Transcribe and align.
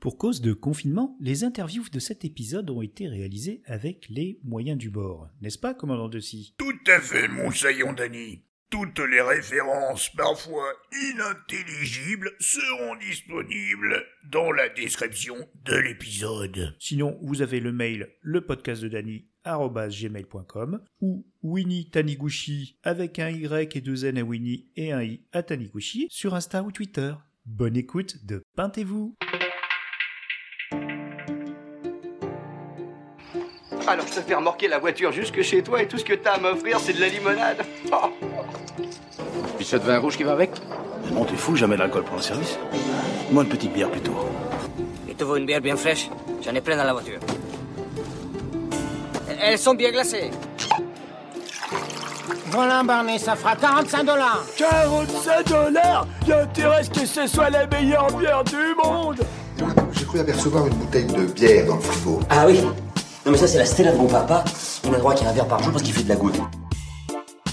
Pour 0.00 0.16
cause 0.16 0.40
de 0.40 0.52
confinement, 0.52 1.16
les 1.20 1.42
interviews 1.42 1.88
de 1.90 1.98
cet 1.98 2.24
épisode 2.24 2.70
ont 2.70 2.82
été 2.82 3.08
réalisées 3.08 3.62
avec 3.66 4.06
les 4.08 4.38
moyens 4.44 4.78
du 4.78 4.90
bord, 4.90 5.28
n'est-ce 5.40 5.58
pas, 5.58 5.74
commandant 5.74 6.08
de 6.08 6.20
Tout 6.56 6.78
à 6.86 7.00
fait, 7.00 7.26
mon 7.26 7.50
saillant 7.50 7.92
Dany. 7.92 8.44
Toutes 8.70 9.00
les 9.00 9.20
références, 9.20 10.10
parfois 10.10 10.72
inintelligibles, 10.92 12.30
seront 12.38 12.96
disponibles 12.96 14.04
dans 14.30 14.52
la 14.52 14.68
description 14.68 15.36
de 15.64 15.74
l'épisode. 15.76 16.76
Sinon, 16.78 17.18
vous 17.22 17.42
avez 17.42 17.60
le 17.60 17.72
mail 17.72 18.08
le 18.20 18.42
podcast 18.42 18.82
de 18.82 18.88
gmail.com 18.88 20.80
ou 21.00 21.26
Winnie 21.42 21.88
Taniguchi 21.90 22.78
avec 22.82 23.18
un 23.18 23.30
Y 23.30 23.74
et 23.74 23.80
deux 23.80 24.04
N 24.04 24.18
à 24.18 24.22
Winnie 24.22 24.70
et 24.76 24.92
un 24.92 25.02
I 25.02 25.22
à 25.32 25.42
Taniguchi 25.42 26.06
sur 26.10 26.34
Insta 26.34 26.62
ou 26.62 26.70
Twitter. 26.70 27.14
Bonne 27.46 27.76
écoute 27.76 28.26
de 28.26 28.42
Peintez-vous 28.54 29.16
Alors 33.88 34.06
je 34.06 34.12
te 34.12 34.20
fais 34.20 34.34
remorquer 34.34 34.68
la 34.68 34.78
voiture 34.78 35.12
jusque 35.12 35.40
chez 35.40 35.62
toi 35.62 35.82
et 35.82 35.88
tout 35.88 35.96
ce 35.96 36.04
que 36.04 36.12
t'as 36.12 36.32
à 36.32 36.38
m'offrir 36.38 36.78
c'est 36.78 36.92
de 36.92 37.00
la 37.00 37.08
limonade. 37.08 37.64
Puis 39.56 39.64
ça 39.64 39.78
de 39.78 39.84
vin 39.84 39.98
rouge 39.98 40.18
qui 40.18 40.24
va 40.24 40.32
avec 40.32 40.50
Non, 41.10 41.24
t'es 41.24 41.36
fou, 41.36 41.56
jamais 41.56 41.78
d'alcool 41.78 42.04
pour 42.04 42.16
le 42.16 42.22
service. 42.22 42.58
Moi, 43.30 43.44
une 43.44 43.48
petite 43.48 43.72
bière 43.72 43.90
plutôt. 43.90 44.12
Il 45.08 45.14
te 45.14 45.24
faut 45.24 45.36
une 45.36 45.46
bière 45.46 45.62
bien 45.62 45.74
fraîche? 45.74 46.10
J'en 46.42 46.54
ai 46.54 46.60
plein 46.60 46.76
dans 46.76 46.84
la 46.84 46.92
voiture. 46.92 47.18
Elles 49.40 49.58
sont 49.58 49.74
bien 49.74 49.90
glacées. 49.90 50.30
Voilà, 52.50 52.82
Barney, 52.82 53.18
ça 53.18 53.36
fera 53.36 53.56
45 53.56 54.04
dollars. 54.04 54.44
45 54.58 55.46
dollars? 55.46 56.06
Il 56.22 56.28
y 56.28 56.32
a 56.32 56.42
intérêt 56.42 56.82
que 56.82 57.06
ce 57.06 57.26
soit 57.26 57.48
la 57.48 57.66
meilleure 57.66 58.12
bière 58.12 58.44
du 58.44 58.74
monde? 58.84 59.20
J'ai 59.92 60.04
cru 60.04 60.20
apercevoir 60.20 60.66
une 60.66 60.74
bouteille 60.74 61.06
de 61.06 61.24
bière 61.24 61.66
dans 61.66 61.76
le 61.76 61.80
frigo. 61.80 62.20
Ah 62.28 62.46
oui 62.46 62.60
Non 63.28 63.32
mais 63.32 63.40
ça 63.40 63.46
c'est 63.46 63.58
la 63.58 63.66
Stella 63.66 63.92
de 63.92 63.98
mon 63.98 64.06
papa. 64.06 64.42
On 64.88 64.92
a 64.94 64.98
droit 64.98 65.14
qu'il 65.14 65.26
un 65.26 65.34
verre 65.34 65.46
par 65.46 65.62
jour 65.62 65.70
parce 65.70 65.82
qu'il 65.82 65.92
fait 65.92 66.02
de 66.02 66.08
la 66.08 66.16
goutte. 66.16 66.40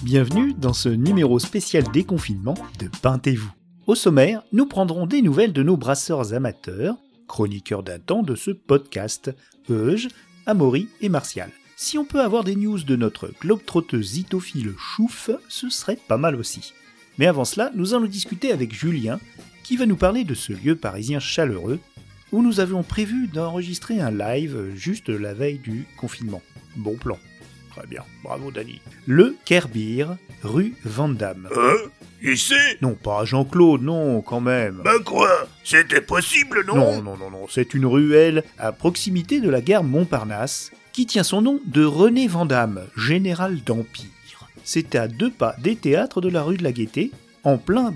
Bienvenue 0.03 0.53
dans 0.53 0.71
ce 0.71 0.87
numéro 0.87 1.37
spécial 1.37 1.83
déconfinement 1.91 2.53
de 2.79 2.89
Peintez-vous. 3.01 3.51
Au 3.85 3.93
sommaire, 3.93 4.41
nous 4.53 4.67
prendrons 4.67 5.05
des 5.05 5.21
nouvelles 5.21 5.51
de 5.51 5.63
nos 5.63 5.75
brasseurs 5.75 6.33
amateurs, 6.33 6.95
chroniqueurs 7.27 7.83
d'un 7.83 7.99
temps 7.99 8.23
de 8.23 8.35
ce 8.35 8.51
podcast, 8.51 9.35
Euge, 9.69 10.07
Amaury 10.45 10.87
et 11.01 11.09
Martial. 11.09 11.51
Si 11.75 11.97
on 11.97 12.05
peut 12.05 12.21
avoir 12.21 12.45
des 12.45 12.55
news 12.55 12.81
de 12.81 12.95
notre 12.95 13.29
globe-trotteuse 13.41 14.11
zitophile 14.11 14.71
Chouf, 14.77 15.29
ce 15.49 15.69
serait 15.69 15.99
pas 16.07 16.15
mal 16.15 16.37
aussi. 16.37 16.71
Mais 17.17 17.27
avant 17.27 17.43
cela, 17.43 17.69
nous 17.75 17.93
allons 17.93 18.05
discuter 18.05 18.53
avec 18.53 18.73
Julien, 18.73 19.19
qui 19.65 19.75
va 19.75 19.85
nous 19.85 19.97
parler 19.97 20.23
de 20.23 20.35
ce 20.35 20.53
lieu 20.53 20.77
parisien 20.77 21.19
chaleureux, 21.19 21.81
où 22.35 22.41
nous 22.41 22.59
avions 22.59 22.83
prévu 22.83 23.27
d'enregistrer 23.27 24.01
un 24.01 24.11
live 24.11 24.73
juste 24.75 25.07
la 25.07 25.33
veille 25.33 25.57
du 25.57 25.85
confinement. 25.95 26.41
Bon 26.75 26.95
plan. 26.95 27.17
Très 27.71 27.87
bien, 27.87 28.03
bravo 28.25 28.51
Dani. 28.51 28.81
Le 29.05 29.37
Kerbir, 29.45 30.17
rue 30.43 30.75
Vandamme. 30.83 31.47
Hein 31.55 31.89
Ici? 32.21 32.53
Non, 32.81 32.95
pas 32.95 33.23
Jean-Claude, 33.23 33.83
non, 33.83 34.21
quand 34.21 34.41
même. 34.41 34.81
Ben 34.83 35.01
quoi? 35.05 35.47
C'était 35.63 36.01
possible, 36.01 36.65
non? 36.67 36.75
Non, 36.75 37.01
non, 37.01 37.17
non, 37.17 37.31
non, 37.31 37.47
c'est 37.49 37.73
une 37.73 37.85
ruelle 37.85 38.43
à 38.57 38.73
proximité 38.73 39.39
de 39.39 39.49
la 39.49 39.61
gare 39.61 39.85
Montparnasse, 39.85 40.71
qui 40.91 41.05
tient 41.05 41.23
son 41.23 41.41
nom 41.41 41.61
de 41.65 41.85
René 41.85 42.27
Vandamme, 42.27 42.81
général 42.97 43.63
d'Empire. 43.63 44.09
C'est 44.65 44.95
à 44.95 45.07
deux 45.07 45.31
pas 45.31 45.55
des 45.59 45.77
théâtres 45.77 46.19
de 46.19 46.29
la 46.29 46.43
rue 46.43 46.57
de 46.57 46.63
la 46.63 46.73
Gaîté, 46.73 47.11
en 47.43 47.57
plein 47.57 47.93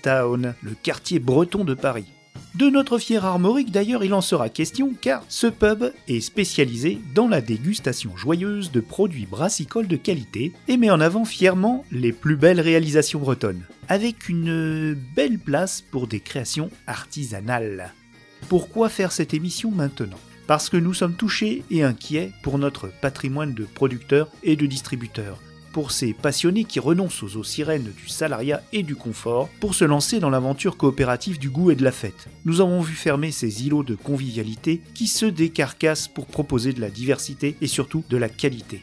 Town, 0.00 0.54
le 0.62 0.74
quartier 0.80 1.18
breton 1.18 1.64
de 1.64 1.74
Paris. 1.74 2.06
De 2.56 2.68
notre 2.68 2.98
fier 2.98 3.24
armorique 3.24 3.70
d'ailleurs 3.70 4.02
il 4.02 4.12
en 4.12 4.20
sera 4.20 4.48
question 4.48 4.92
car 5.00 5.22
ce 5.28 5.46
pub 5.46 5.92
est 6.08 6.20
spécialisé 6.20 6.98
dans 7.14 7.28
la 7.28 7.40
dégustation 7.40 8.16
joyeuse 8.16 8.72
de 8.72 8.80
produits 8.80 9.26
brassicoles 9.26 9.86
de 9.86 9.96
qualité 9.96 10.52
et 10.66 10.76
met 10.76 10.90
en 10.90 11.00
avant 11.00 11.24
fièrement 11.24 11.84
les 11.92 12.12
plus 12.12 12.36
belles 12.36 12.60
réalisations 12.60 13.20
bretonnes, 13.20 13.62
avec 13.88 14.28
une 14.28 14.94
belle 15.14 15.38
place 15.38 15.80
pour 15.80 16.08
des 16.08 16.18
créations 16.18 16.70
artisanales. 16.88 17.94
Pourquoi 18.48 18.88
faire 18.88 19.12
cette 19.12 19.32
émission 19.32 19.70
maintenant? 19.70 20.18
Parce 20.48 20.68
que 20.68 20.76
nous 20.76 20.94
sommes 20.94 21.14
touchés 21.14 21.62
et 21.70 21.84
inquiets 21.84 22.32
pour 22.42 22.58
notre 22.58 22.88
patrimoine 23.00 23.54
de 23.54 23.64
producteurs 23.64 24.28
et 24.42 24.56
de 24.56 24.66
distributeurs, 24.66 25.38
pour 25.72 25.92
ces 25.92 26.12
passionnés 26.12 26.64
qui 26.64 26.80
renoncent 26.80 27.22
aux 27.22 27.36
eaux 27.36 27.44
sirènes 27.44 27.92
du 27.96 28.08
salariat 28.08 28.62
et 28.72 28.82
du 28.82 28.96
confort 28.96 29.48
pour 29.60 29.74
se 29.74 29.84
lancer 29.84 30.20
dans 30.20 30.30
l'aventure 30.30 30.76
coopérative 30.76 31.38
du 31.38 31.50
goût 31.50 31.70
et 31.70 31.76
de 31.76 31.84
la 31.84 31.92
fête. 31.92 32.28
Nous 32.44 32.60
avons 32.60 32.80
vu 32.80 32.94
fermer 32.94 33.30
ces 33.30 33.66
îlots 33.66 33.82
de 33.82 33.94
convivialité 33.94 34.80
qui 34.94 35.06
se 35.06 35.26
décarcassent 35.26 36.08
pour 36.08 36.26
proposer 36.26 36.72
de 36.72 36.80
la 36.80 36.90
diversité 36.90 37.56
et 37.60 37.66
surtout 37.66 38.04
de 38.08 38.16
la 38.16 38.28
qualité. 38.28 38.82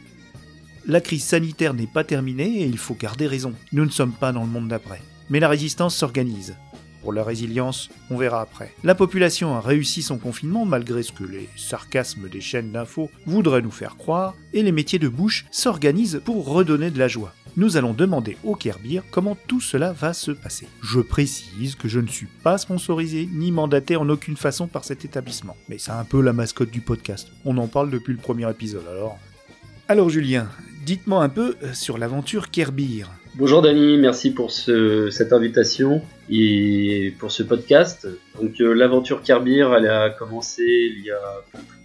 La 0.86 1.02
crise 1.02 1.26
sanitaire 1.26 1.74
n'est 1.74 1.86
pas 1.86 2.06
terminée 2.06 2.62
et 2.62 2.66
il 2.66 2.78
faut 2.78 2.96
garder 2.96 3.28
raison. 3.28 3.54
Nous 3.74 3.84
ne 3.84 3.92
sommes 3.92 4.14
pas 4.14 4.32
dans 4.32 4.44
le 4.44 4.50
monde 4.50 4.70
d'après. 4.70 5.02
Mais 5.30 5.42
la 5.42 5.50
résistance 5.50 5.96
s'organise. 5.96 6.56
La 7.12 7.24
résilience, 7.24 7.90
on 8.10 8.18
verra 8.18 8.42
après. 8.42 8.74
La 8.84 8.96
population 8.96 9.56
a 9.56 9.62
réussi 9.62 10.02
son 10.02 10.18
confinement 10.18 10.66
malgré 10.66 11.04
ce 11.04 11.12
que 11.12 11.24
les 11.24 11.50
sarcasmes 11.56 12.30
des 12.30 12.42
chaînes 12.42 12.72
d'infos 12.72 13.10
voudraient 13.26 13.62
nous 13.62 13.72
faire 13.72 13.98
croire, 13.98 14.36
et 14.54 14.64
les 14.64 14.72
métiers 14.72 15.00
de 15.00 15.08
bouche 15.08 15.46
s'organisent 15.52 16.22
pour 16.24 16.48
redonner 16.48 16.92
de 16.92 17.00
la 17.00 17.08
joie. 17.08 17.34
Nous 17.56 17.76
allons 17.76 17.94
demander 17.94 18.38
au 18.44 18.54
Kerbir 18.54 19.02
comment 19.10 19.36
tout 19.48 19.62
cela 19.62 19.92
va 19.92 20.14
se 20.14 20.30
passer. 20.30 20.68
Je 20.84 21.00
précise 21.00 21.74
que 21.76 21.88
je 21.88 22.00
ne 22.00 22.08
suis 22.08 22.28
pas 22.44 22.60
sponsorisé 22.60 23.28
ni 23.32 23.52
mandaté 23.52 23.96
en 23.96 24.08
aucune 24.10 24.38
façon 24.38 24.68
par 24.68 24.84
cet 24.84 25.06
établissement. 25.06 25.58
Mais 25.68 25.80
c'est 25.80 25.92
un 25.92 26.04
peu 26.04 26.22
la 26.22 26.34
mascotte 26.34 26.70
du 26.70 26.82
podcast. 26.82 27.30
On 27.46 27.58
en 27.58 27.68
parle 27.68 27.90
depuis 27.90 28.14
le 28.14 28.20
premier 28.20 28.48
épisode 28.48 28.86
alors. 28.92 29.18
Alors 29.88 30.10
Julien, 30.10 30.50
dites-moi 30.86 31.24
un 31.24 31.30
peu 31.30 31.56
euh, 31.64 31.74
sur 31.74 31.98
l'aventure 31.98 32.52
Kerbir. 32.52 33.10
Bonjour 33.34 33.64
Dani, 33.64 33.98
merci 33.98 34.32
pour 34.32 34.52
cette 34.52 35.34
invitation 35.34 36.02
et 36.30 37.14
pour 37.20 37.32
ce 37.32 37.44
podcast. 37.44 38.08
Donc 38.40 38.60
euh, 38.62 38.74
l'aventure 38.74 39.22
Kerbir, 39.22 39.74
elle 39.74 39.88
a 39.88 40.10
commencé 40.10 40.64
il 40.64 41.04
y 41.04 41.12
a 41.12 41.22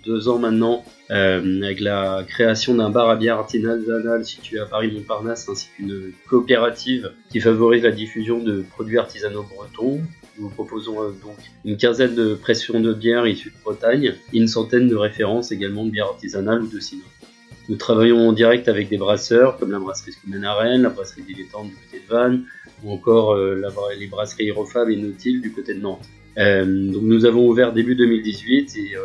deux 0.05 0.29
ans 0.29 0.39
maintenant 0.39 0.85
euh, 1.11 1.63
avec 1.63 1.81
la 1.81 2.25
création 2.27 2.75
d'un 2.75 2.91
bar 2.91 3.09
à 3.09 3.17
bière 3.17 3.39
artisanal 3.39 4.25
situé 4.25 4.59
à 4.59 4.67
Paris-Montparnasse 4.67 5.49
ainsi 5.49 5.69
qu'une 5.77 6.13
coopérative 6.29 7.13
qui 7.31 7.41
favorise 7.41 7.85
la 7.85 7.93
diffusion 7.93 8.39
de 8.39 8.63
produits 8.63 8.99
artisanaux 8.99 9.45
bretons. 9.45 10.01
Nous 10.39 10.49
proposons 10.49 11.03
euh, 11.03 11.11
donc 11.11 11.37
une 11.65 11.77
quinzaine 11.77 12.15
de 12.15 12.35
pressions 12.35 12.81
de 12.81 12.93
bière 12.93 13.27
issues 13.27 13.51
de 13.51 13.63
Bretagne 13.63 14.15
et 14.33 14.37
une 14.37 14.49
centaine 14.49 14.89
de 14.89 14.97
références 14.97 15.53
également 15.53 15.85
de 15.85 15.91
bière 15.91 16.07
artisanale 16.07 16.63
ou 16.63 16.67
de 16.67 16.81
cinéma. 16.81 17.07
Nous 17.69 17.77
travaillons 17.77 18.29
en 18.29 18.33
direct 18.33 18.69
avec 18.69 18.89
des 18.89 18.97
brasseurs 18.99 19.57
comme 19.57 19.71
la 19.71 19.79
brasserie 19.79 20.13
Scumen 20.13 20.43
la 20.43 20.89
brasserie 20.91 21.23
Dilettante 21.23 21.69
du 21.69 21.75
côté 21.75 22.03
de 22.05 22.13
Vannes 22.13 22.45
ou 22.83 22.93
encore 22.93 23.35
euh, 23.35 23.63
les 23.99 24.09
brasseries 24.09 24.49
Aerofab 24.49 24.91
et 24.91 24.97
Nautil 24.97 25.41
du 25.41 25.53
côté 25.53 25.75
de 25.75 25.81
Nantes. 25.81 26.09
Euh, 26.39 26.91
donc 26.91 27.03
nous 27.03 27.25
avons 27.25 27.47
ouvert 27.47 27.73
début 27.73 27.95
2018 27.95 28.77
et, 28.77 28.97
euh, 28.97 29.01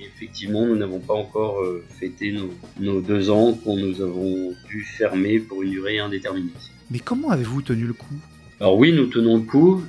effectivement 0.00 0.66
nous 0.66 0.76
n'avons 0.76 0.98
pas 0.98 1.14
encore 1.14 1.62
fêté 1.98 2.34
nos, 2.78 3.00
deux 3.00 3.30
ans 3.30 3.54
qu'on 3.54 3.76
nous 3.76 4.00
avons 4.00 4.54
dû 4.68 4.82
fermer 4.82 5.38
pour 5.38 5.62
une 5.62 5.70
durée 5.70 5.98
indéterminée. 5.98 6.52
Mais 6.90 6.98
comment 6.98 7.30
avez-vous 7.30 7.62
tenu 7.62 7.84
le 7.84 7.92
coup? 7.92 8.14
Alors 8.60 8.78
oui, 8.78 8.92
nous 8.92 9.06
tenons 9.06 9.36
le 9.36 9.42
coup. 9.42 9.82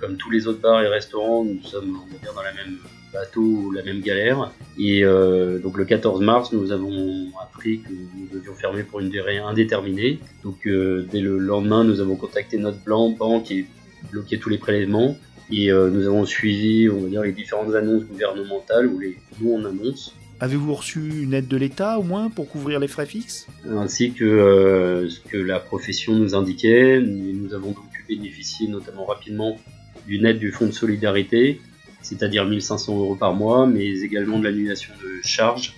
comme 0.00 0.16
tous 0.16 0.30
les 0.30 0.46
autres 0.46 0.60
bars 0.60 0.82
et 0.82 0.88
restaurants, 0.88 1.44
nous 1.44 1.62
sommes 1.62 1.98
dans 2.24 2.42
la 2.42 2.52
même 2.52 2.78
bateau 3.12 3.70
la 3.72 3.82
même 3.82 4.00
galère. 4.00 4.52
Et 4.78 5.04
euh, 5.04 5.58
donc 5.58 5.76
le 5.76 5.84
14 5.84 6.20
mars, 6.20 6.52
nous 6.52 6.72
avons 6.72 7.28
appris 7.42 7.80
que 7.80 7.90
nous 7.90 8.28
devions 8.32 8.54
fermer 8.54 8.82
pour 8.82 9.00
une 9.00 9.10
durée 9.10 9.38
indéterminée. 9.38 10.20
Donc 10.42 10.66
euh, 10.66 11.06
dès 11.10 11.20
le 11.20 11.38
lendemain, 11.38 11.84
nous 11.84 12.00
avons 12.00 12.16
contacté 12.16 12.58
notre 12.58 12.82
blanc 12.84 13.10
banque 13.10 13.50
et 13.50 13.66
bloqué 14.10 14.38
tous 14.38 14.48
les 14.48 14.58
prélèvements. 14.58 15.16
Et 15.50 15.70
euh, 15.72 15.90
nous 15.90 16.06
avons 16.06 16.26
suivi, 16.26 16.88
on 16.90 17.00
va 17.00 17.08
dire, 17.08 17.22
les 17.22 17.32
différentes 17.32 17.74
annonces 17.74 18.04
gouvernementales 18.04 18.86
où 18.86 18.98
les 18.98 19.16
nous 19.40 19.52
on 19.52 19.64
annonce. 19.64 20.14
Avez-vous 20.40 20.74
reçu 20.74 21.22
une 21.22 21.34
aide 21.34 21.48
de 21.48 21.56
l'État 21.56 21.98
au 21.98 22.04
moins 22.04 22.30
pour 22.30 22.48
couvrir 22.48 22.78
les 22.78 22.86
frais 22.86 23.06
fixes? 23.06 23.48
Ainsi 23.68 24.12
que 24.12 25.08
ce 25.10 25.18
que 25.28 25.36
la 25.36 25.58
profession 25.58 26.14
nous 26.14 26.36
indiquait. 26.36 27.00
Nous 27.00 27.54
avons 27.54 27.72
donc 27.72 27.90
pu 27.90 28.04
bénéficier 28.08 28.68
notamment 28.68 29.04
rapidement 29.04 29.58
d'une 30.06 30.26
aide 30.26 30.38
du 30.38 30.52
Fonds 30.52 30.66
de 30.66 30.72
solidarité 30.72 31.60
c'est-à-dire 32.02 32.44
1500 32.44 32.96
euros 32.96 33.16
par 33.16 33.34
mois, 33.34 33.66
mais 33.66 33.86
également 34.00 34.38
de 34.38 34.44
l'annulation 34.44 34.92
de 35.02 35.20
charges 35.22 35.74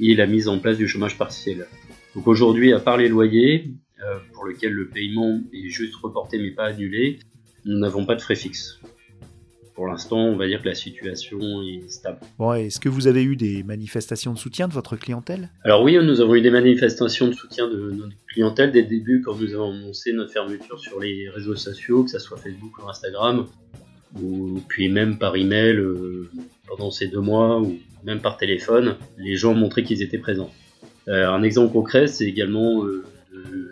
et 0.00 0.14
la 0.14 0.26
mise 0.26 0.48
en 0.48 0.58
place 0.58 0.76
du 0.76 0.88
chômage 0.88 1.18
partiel. 1.18 1.66
Donc 2.14 2.26
aujourd'hui, 2.28 2.72
à 2.72 2.80
part 2.80 2.96
les 2.96 3.08
loyers, 3.08 3.70
euh, 4.02 4.18
pour 4.32 4.46
lesquels 4.46 4.72
le 4.72 4.88
paiement 4.88 5.40
est 5.52 5.68
juste 5.68 5.94
reporté 5.96 6.38
mais 6.38 6.50
pas 6.50 6.66
annulé, 6.66 7.18
nous 7.64 7.78
n'avons 7.78 8.06
pas 8.06 8.14
de 8.14 8.22
frais 8.22 8.36
fixes. 8.36 8.80
Pour 9.74 9.88
l'instant, 9.88 10.16
on 10.16 10.36
va 10.36 10.46
dire 10.46 10.62
que 10.62 10.68
la 10.68 10.74
situation 10.74 11.38
est 11.62 11.90
stable. 11.90 12.20
Bon, 12.38 12.54
est-ce 12.54 12.80
que 12.80 12.88
vous 12.88 13.08
avez 13.08 13.22
eu 13.22 13.36
des 13.36 13.62
manifestations 13.62 14.32
de 14.32 14.38
soutien 14.38 14.68
de 14.68 14.72
votre 14.72 14.96
clientèle? 14.96 15.50
Alors 15.64 15.82
oui, 15.82 15.98
nous 16.02 16.22
avons 16.22 16.34
eu 16.34 16.40
des 16.40 16.50
manifestations 16.50 17.28
de 17.28 17.34
soutien 17.34 17.68
de 17.68 17.90
notre 17.90 18.16
clientèle 18.28 18.72
dès 18.72 18.80
le 18.80 18.88
début 18.88 19.20
quand 19.22 19.36
nous 19.38 19.52
avons 19.52 19.72
annoncé 19.72 20.14
notre 20.14 20.32
fermeture 20.32 20.80
sur 20.80 20.98
les 20.98 21.28
réseaux 21.28 21.56
sociaux, 21.56 22.04
que 22.04 22.10
ce 22.10 22.18
soit 22.18 22.38
Facebook 22.38 22.78
ou 22.78 22.88
Instagram 22.88 23.46
ou 24.20 24.60
puis 24.68 24.88
même 24.88 25.18
par 25.18 25.36
email, 25.36 25.76
euh, 25.76 26.30
pendant 26.66 26.90
ces 26.90 27.08
deux 27.08 27.20
mois 27.20 27.60
ou 27.60 27.78
même 28.04 28.20
par 28.20 28.36
téléphone, 28.36 28.96
les 29.18 29.36
gens 29.36 29.54
montraient 29.54 29.82
qu'ils 29.82 30.02
étaient 30.02 30.18
présents. 30.18 30.50
Euh, 31.08 31.28
un 31.28 31.42
exemple 31.42 31.72
concret, 31.72 32.06
c'est 32.06 32.24
également 32.24 32.84
euh, 32.84 33.04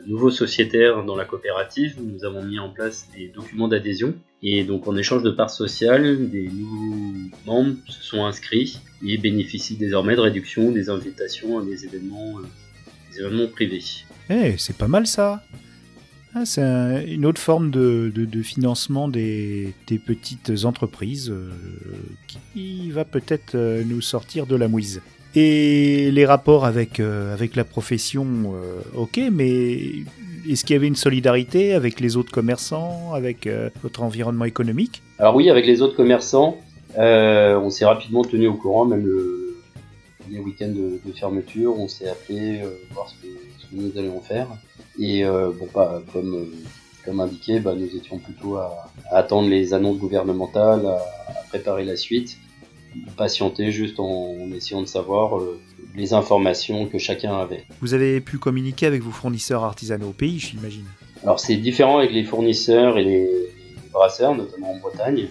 nouveaux 0.07 0.31
sociétaires 0.31 1.05
dans 1.05 1.17
la 1.17 1.25
coopérative. 1.25 1.97
Nous 2.01 2.25
avons 2.25 2.43
mis 2.43 2.59
en 2.59 2.69
place 2.69 3.09
des 3.17 3.29
documents 3.29 3.69
d'adhésion 3.69 4.15
et 4.43 4.65
donc 4.65 4.87
en 4.87 4.97
échange 4.97 5.23
de 5.23 5.31
parts 5.31 5.51
sociales, 5.51 6.29
des 6.29 6.49
nouveaux 6.49 7.15
membres 7.47 7.77
se 7.89 8.03
sont 8.03 8.25
inscrits 8.25 8.79
et 9.07 9.19
bénéficient 9.19 9.77
désormais 9.77 10.17
de 10.17 10.21
réductions, 10.21 10.71
des 10.71 10.91
invitations 10.91 11.59
à 11.59 11.65
des 11.65 11.87
événements, 11.87 12.41
des 13.11 13.21
événements 13.21 13.49
privés. 13.49 13.83
Eh, 14.31 14.55
c'est 14.59 14.77
pas 14.77 14.89
mal 14.89 15.07
ça. 15.07 15.43
Ah, 16.37 16.45
c'est 16.45 16.63
un- 16.63 17.01
une 17.07 17.27
autre 17.27 17.41
forme 17.41 17.71
de, 17.71 18.11
financement 18.43 19.07
des, 19.07 19.73
petites 19.87 20.65
entreprises 20.65 21.31
euh, 21.31 21.51
qui 22.27 22.91
va 22.91 23.05
peut-être 23.05 23.55
euh, 23.55 23.85
nous 23.87 24.01
sortir 24.01 24.47
de 24.47 24.57
la 24.57 24.67
mouise. 24.67 25.01
Et 25.37 26.11
les 26.11 26.27
rapports 26.27 26.65
avec, 26.65 26.99
euh, 26.99 27.37
la 27.55 27.65
profession, 27.65 28.53
ok, 28.97 29.21
mais 29.33 29.81
est-ce 30.49 30.65
qu'il 30.65 30.75
y 30.75 30.77
avait 30.77 30.89
une 30.89 30.97
solidarité 30.97 31.73
avec 31.73 32.01
les 32.01 32.17
autres 32.17 32.33
commerçants, 32.33 33.13
avec 33.15 33.49
votre 33.83 34.03
environnement 34.03 34.45
économique? 34.45 35.03
Alors 35.19 35.35
oui, 35.35 35.51
avec 35.51 35.67
les 35.67 35.83
autres 35.83 35.97
commerçants, 35.97 36.59
on 36.97 37.71
s'est 37.71 37.85
rapidement 37.85 38.23
tenu 38.25 38.47
au 38.47 38.55
courant, 38.55 38.87
même 38.87 39.05
le 39.05 39.41
les 40.31 40.39
week-ends 40.39 40.73
de, 40.73 41.13
fermeture, 41.13 41.79
on 41.79 41.87
s'est 41.87 42.09
appelé 42.09 42.63
voir 42.93 43.09
ce 43.09 43.15
que, 43.17 43.29
que 43.75 43.81
nous 43.83 43.99
allions 43.99 44.21
faire. 44.21 44.49
Et 44.99 45.25
euh, 45.25 45.51
bon, 45.59 45.67
pas 45.67 46.03
comme 46.13 46.35
euh, 46.35 46.45
comme 47.05 47.21
indiqué, 47.21 47.61
bah, 47.61 47.75
nous 47.75 47.95
étions 47.97 48.19
plutôt 48.19 48.57
à, 48.57 48.91
à 49.11 49.19
attendre 49.19 49.49
les 49.49 49.75
annonces 49.75 49.99
gouvernementales, 49.99 50.87
à, 50.87 50.97
à 51.29 51.43
préparer 51.49 51.85
la 51.85 51.97
suite, 51.97 52.39
patienter 53.17 53.71
juste 53.73 54.01
en, 54.01 54.37
en 54.41 54.53
essayant 54.53 54.81
de 54.81 54.87
savoir 54.87 55.39
euh, 55.39 55.61
les 55.95 56.15
informations 56.15 56.87
que 56.87 56.99
chacun 56.99 57.37
avait. 57.39 57.65
Vous 57.81 57.93
avez 57.93 58.21
pu 58.21 58.39
communiquer 58.39 58.87
avec 58.87 59.03
vos 59.03 59.11
fournisseurs 59.11 59.65
artisanaux 59.65 60.09
au 60.09 60.13
pays, 60.13 60.39
j'imagine. 60.39 60.87
Alors 61.23 61.41
c'est 61.41 61.57
différent 61.57 61.99
avec 61.99 62.13
les 62.13 62.25
fournisseurs 62.25 62.97
et 62.99 63.05
les, 63.05 63.21
les 63.27 63.91
brasseurs, 63.93 64.35
notamment 64.35 64.73
en 64.73 64.79
Bretagne, 64.79 65.29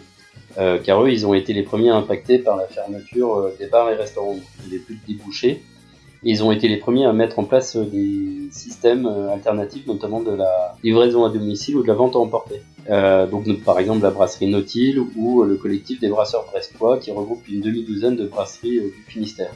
euh, 0.60 0.78
car 0.78 1.04
eux, 1.04 1.12
ils 1.12 1.26
ont 1.26 1.34
été 1.34 1.54
les 1.54 1.64
premiers 1.64 1.90
impactés 1.90 2.38
par 2.38 2.56
la 2.56 2.68
fermeture 2.68 3.36
euh, 3.36 3.56
des 3.60 3.68
bars 3.68 3.90
et 3.90 3.96
restaurants. 3.96 4.36
Il 4.64 4.70
n'y 4.70 4.76
avait 4.76 4.84
plus 4.84 4.96
de 4.96 5.06
débouchés. 5.08 5.64
Et 6.26 6.32
ils 6.32 6.44
ont 6.44 6.52
été 6.52 6.68
les 6.68 6.78
premiers 6.78 7.06
à 7.06 7.14
mettre 7.14 7.40
en 7.40 7.44
place 7.44 7.76
euh, 7.76 7.84
des 7.86 8.48
systèmes 8.52 9.06
euh, 9.06 9.30
alternatifs, 9.34 9.86
notamment 9.88 10.22
de 10.22 10.32
la 10.32 10.76
livraison 10.84 11.26
à 11.26 11.30
domicile 11.30 11.76
ou 11.78 11.82
de 11.84 11.88
la 11.88 11.94
vente 11.96 12.16
à 12.16 12.20
emporter. 12.20 12.62
Euh, 12.90 13.28
donc 13.28 13.46
par 13.64 13.80
exemple 13.80 14.04
la 14.04 14.12
brasserie 14.12 14.48
Nautil 14.48 15.00
ou 15.16 15.44
le 15.44 15.56
collectif 15.56 16.00
des 16.00 16.10
brasseurs 16.10 16.46
brestois 16.52 16.98
qui 16.98 17.12
regroupe 17.12 17.48
une 17.50 17.62
demi-douzaine 17.62 18.16
de 18.16 18.26
brasseries 18.28 18.80
du 18.80 19.04
Finistère. 19.08 19.52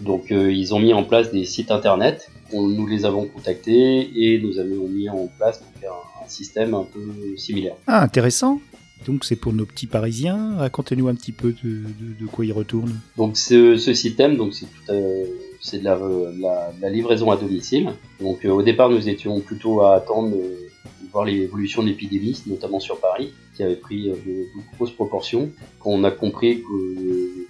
Donc 0.00 0.32
euh, 0.32 0.52
ils 0.52 0.74
ont 0.74 0.80
mis 0.80 0.92
en 0.92 1.04
place 1.04 1.30
des 1.30 1.44
sites 1.44 1.70
internet, 1.70 2.28
on, 2.52 2.66
nous 2.66 2.86
les 2.86 3.04
avons 3.04 3.26
contactés 3.26 4.10
et 4.16 4.40
nous 4.40 4.58
avions 4.58 4.86
mis 4.88 5.08
en 5.08 5.28
place 5.38 5.62
un, 5.82 6.24
un 6.24 6.28
système 6.28 6.74
un 6.74 6.84
peu 6.84 7.00
similaire. 7.36 7.74
Ah, 7.86 8.02
intéressant. 8.02 8.60
Donc 9.06 9.24
c'est 9.24 9.36
pour 9.36 9.52
nos 9.52 9.66
petits 9.66 9.86
Parisiens. 9.88 10.54
Racontez-nous 10.58 11.08
un 11.08 11.14
petit 11.14 11.32
peu 11.32 11.52
de, 11.64 11.68
de- 11.70 12.20
de 12.20 12.26
quoi 12.26 12.44
ils 12.44 12.52
retournent. 12.52 12.98
Donc 13.16 13.36
ce, 13.36 13.76
ce 13.76 13.94
système, 13.94 14.36
donc 14.36 14.54
c'est 14.54 14.66
tout, 14.66 14.90
euh, 14.92 15.24
c'est 15.62 15.78
de 15.78 15.84
la, 15.84 15.94
euh, 15.96 16.32
la- 16.80 16.90
livraison 16.90 17.30
à 17.30 17.36
domicile. 17.36 17.92
Donc 18.20 18.44
euh, 18.44 18.50
au 18.50 18.62
départ 18.62 18.90
nous 18.90 19.08
étions 19.08 19.40
plutôt 19.40 19.80
à 19.80 19.94
attendre 19.94 20.34
euh, 20.36 20.68
de 21.02 21.10
voir 21.10 21.24
l'évolution 21.24 21.82
de 21.82 21.88
l'épidémie, 21.88 22.42
notamment 22.46 22.80
sur 22.80 22.98
Paris, 22.98 23.32
qui 23.56 23.62
avait 23.62 23.76
pris 23.76 24.10
euh, 24.10 24.14
de, 24.26 24.46
grosses 24.76 24.90
proportions. 24.90 25.50
Quand 25.80 25.90
on 25.90 26.04
a 26.04 26.10
compris 26.10 26.62
que 26.62 26.72
euh, 26.72 27.46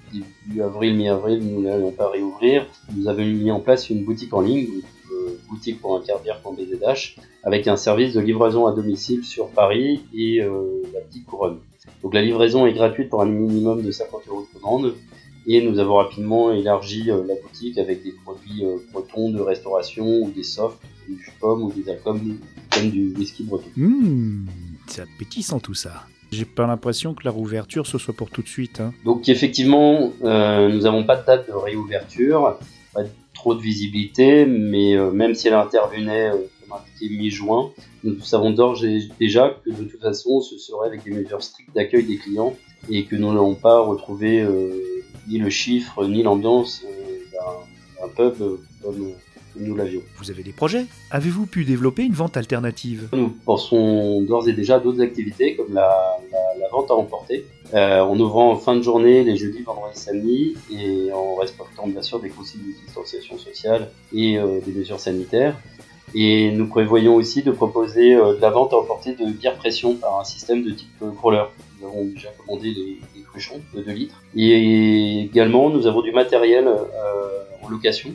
début 0.47 0.61
avril, 0.63 0.95
mi-avril, 0.95 1.41
nous 1.43 1.63
n'allions 1.63 1.91
pas 1.91 2.11
réouvrir, 2.11 2.67
nous 2.95 3.09
avons 3.09 3.25
mis 3.25 3.51
en 3.51 3.61
place 3.61 3.89
une 3.89 4.05
boutique 4.05 4.35
en 4.35 4.43
ligne, 4.43 4.69
euh, 5.11 5.39
boutique 5.49 5.81
pour 5.81 5.97
un 5.97 6.03
carbière.bzh, 6.03 7.17
avec 7.45 7.67
un 7.67 7.77
service 7.77 8.13
de 8.13 8.21
livraison 8.21 8.67
à 8.67 8.73
domicile 8.73 9.25
sur 9.25 9.49
Paris 9.49 10.03
et 10.15 10.41
euh, 10.43 10.83
la 10.93 11.01
petite 11.01 11.25
couronne. 11.25 11.59
Donc 12.03 12.13
la 12.15 12.21
livraison 12.23 12.67
est 12.67 12.73
gratuite 12.75 13.09
pour 13.09 13.23
un 13.23 13.27
minimum 13.27 13.83
de 13.83 13.91
50 13.91 14.23
euros 14.29 14.47
de 14.53 14.59
commande. 14.59 14.95
Et 15.47 15.61
nous 15.63 15.79
avons 15.79 15.97
rapidement 15.97 16.53
élargi 16.53 17.11
euh, 17.11 17.25
la 17.27 17.35
boutique 17.35 17.79
avec 17.79 18.03
des 18.05 18.13
produits 18.25 18.65
euh, 18.65 18.77
bretons 18.93 19.31
de 19.31 19.41
restauration 19.41 20.07
ou 20.23 20.31
des 20.31 20.45
softs, 20.45 20.81
du 21.09 21.17
jus 21.21 21.33
pomme 21.41 21.63
ou 21.63 21.73
des 21.73 21.89
alcools 21.91 22.21
comme 22.71 22.91
du 22.91 23.13
whisky 23.17 23.43
breton. 23.43 23.69
Hum, 23.77 24.47
c'est 24.87 25.03
appétissant 25.03 25.59
tout 25.59 25.75
ça. 25.75 26.05
J'ai 26.31 26.45
pas 26.45 26.67
l'impression 26.67 27.13
que 27.13 27.25
la 27.25 27.31
rouverture 27.31 27.87
ce 27.87 27.99
soit 27.99 28.15
pour 28.15 28.31
tout 28.31 28.43
de 28.43 28.49
suite. 28.49 28.81
hein. 28.81 28.95
Donc 29.05 29.29
effectivement, 29.29 30.13
euh, 30.25 30.69
nous 30.69 30.83
n'avons 30.83 31.05
pas 31.05 31.17
de 31.17 31.27
date 31.27 31.49
de 31.49 31.53
réouverture, 31.53 32.59
pas 32.95 33.03
trop 33.35 33.55
de 33.55 33.61
visibilité, 33.61 34.47
mais 34.47 34.97
euh, 34.97 35.11
même 35.11 35.35
si 35.35 35.49
elle 35.49 35.55
intervenait, 35.55 36.31
euh, 36.31 36.37
comme 36.61 36.79
indiqué, 36.79 37.15
mi-juin, 37.15 37.71
nous 38.05 38.19
savons 38.21 38.51
d'ores 38.51 38.85
et 38.85 39.01
déjà 39.19 39.57
que 39.65 39.71
de 39.71 39.85
toute 39.85 40.01
façon, 40.01 40.41
ce 40.41 40.57
serait 40.57 40.87
avec 40.87 41.03
des 41.05 41.11
mesures 41.11 41.43
strictes 41.43 41.75
d'accueil 41.75 42.05
des 42.05 42.17
clients 42.17 42.55
et 42.89 43.05
que 43.05 43.17
nous 43.17 43.29
n'allons 43.29 43.55
pas 43.55 43.81
retrouver 43.81 44.47
ni 45.29 45.39
le 45.39 45.51
chiffre 45.51 46.07
ni 46.07 46.23
l'ambiance 46.23 46.83
euh, 46.85 47.19
d'un- 47.33 48.09
pub 48.17 48.35
euh, 48.43 48.57
comme 48.83 49.13
nous 49.57 49.77
l'avions. 49.77 50.01
Vous 50.19 50.31
avez 50.31 50.43
des 50.43 50.51
projets? 50.53 50.87
Avez-vous 51.11 51.47
pu 51.47 51.65
développer 51.65 52.03
une 52.03 52.15
vente 52.15 52.37
alternative? 52.37 53.09
Nous 53.13 53.29
pensons 53.45 54.21
d'ores 54.23 54.49
et 54.49 54.53
déjà 54.55 54.77
à 54.77 54.81
d'autres 54.81 55.01
activités 55.03 55.55
comme 55.57 55.73
la, 55.75 56.19
la- 56.33 56.59
la 56.61 56.69
vente 56.71 56.91
à 56.91 56.95
emporter, 56.95 57.47
euh, 57.75 58.01
en 58.01 58.19
ouvrant 58.19 58.51
en 58.51 58.57
fin 58.57 58.75
de 58.75 58.83
journée 58.83 59.23
les 59.23 59.37
jeudis, 59.37 59.63
vendredis, 59.63 59.99
samedis 59.99 60.57
et 60.73 61.13
en 61.13 61.37
respectant 61.37 61.87
bien 61.87 62.03
sûr 62.03 62.19
des 62.19 62.31
consignes 62.31 62.63
de 62.63 62.85
distanciation 62.87 63.39
sociale 63.39 63.91
et 64.13 64.37
euh, 64.39 64.59
des 64.67 64.73
mesures 64.73 64.99
sanitaires. 65.01 65.57
Et 66.15 66.51
nous 66.51 66.67
prévoyons 66.67 67.15
aussi 67.15 67.43
de 67.43 67.53
proposer 67.53 68.15
euh, 68.15 68.35
de 68.37 68.41
la 68.41 68.51
vente 68.51 68.73
à 68.73 68.77
emporter 68.77 69.13
de 69.15 69.25
bière 69.31 69.57
pression 69.57 69.95
par 69.97 70.19
un 70.21 70.25
système 70.25 70.63
de 70.65 70.71
type 70.73 70.89
euh, 71.03 71.11
growler. 71.11 71.45
Nous 71.83 71.89
avons 71.89 72.05
déjà 72.05 72.29
commandé 72.39 72.71
les, 72.71 72.99
les 73.17 73.23
cruchons 73.23 73.61
de 73.75 73.83
2 73.83 73.93
litres. 73.93 74.23
Et 74.37 75.21
également, 75.25 75.69
nous 75.69 75.87
avons 75.87 76.01
du 76.01 76.13
matériel 76.13 76.69
euh, 76.69 76.83
en 77.63 77.69
location 77.69 78.15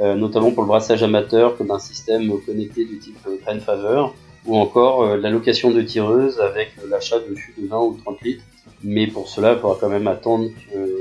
euh, 0.00 0.14
notamment 0.14 0.52
pour 0.52 0.62
le 0.62 0.68
brassage 0.68 1.02
amateur, 1.02 1.56
comme 1.56 1.70
un 1.70 1.78
système 1.78 2.32
connecté 2.46 2.84
du 2.84 2.98
type 2.98 3.18
euh, 3.26 3.36
Grain 3.44 3.58
Faveur, 3.58 4.14
ou 4.46 4.56
encore 4.56 5.02
euh, 5.02 5.16
la 5.16 5.30
location 5.30 5.70
de 5.72 5.82
tireuses 5.82 6.40
avec 6.40 6.70
euh, 6.78 6.88
l'achat 6.88 7.18
de 7.18 7.34
fûts 7.34 7.54
de 7.58 7.66
20 7.66 7.80
ou 7.80 7.98
30 8.04 8.22
litres. 8.22 8.44
Mais 8.84 9.08
pour 9.08 9.28
cela, 9.28 9.54
il 9.54 9.58
faudra 9.58 9.76
quand 9.80 9.88
même 9.88 10.06
attendre 10.06 10.50
que 10.70 10.97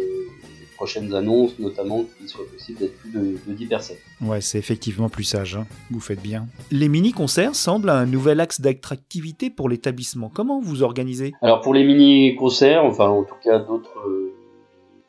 prochaines 0.78 1.14
annonces, 1.14 1.60
notamment 1.60 2.06
qu'il 2.18 2.30
soit 2.30 2.50
possible 2.50 2.80
d'être 2.80 2.98
plus 3.00 3.12
de, 3.12 3.38
de 3.46 3.54
10 3.54 3.66
personnes. 3.66 3.98
Ouais, 4.22 4.40
c'est 4.40 4.58
effectivement 4.58 5.10
plus 5.10 5.26
sage. 5.26 5.56
hein. 5.58 5.68
Vous 5.92 6.00
faites 6.00 6.22
bien. 6.22 6.48
Les 6.72 6.88
mini-concerts 6.88 7.56
semblent 7.56 7.90
un 7.90 8.06
nouvel 8.06 8.40
axe 8.40 8.62
d'attractivité 8.62 9.50
pour 9.50 9.68
l'établissement. 9.68 10.32
Comment 10.34 10.62
vous 10.62 10.84
organisez? 10.84 11.34
Alors 11.42 11.60
pour 11.62 11.74
les 11.74 11.84
mini-concerts, 11.84 12.86
enfin 12.86 13.10
en 13.10 13.24
tout 13.24 13.36
cas 13.44 13.60
d'autres 13.60 14.00
euh, 14.08 14.34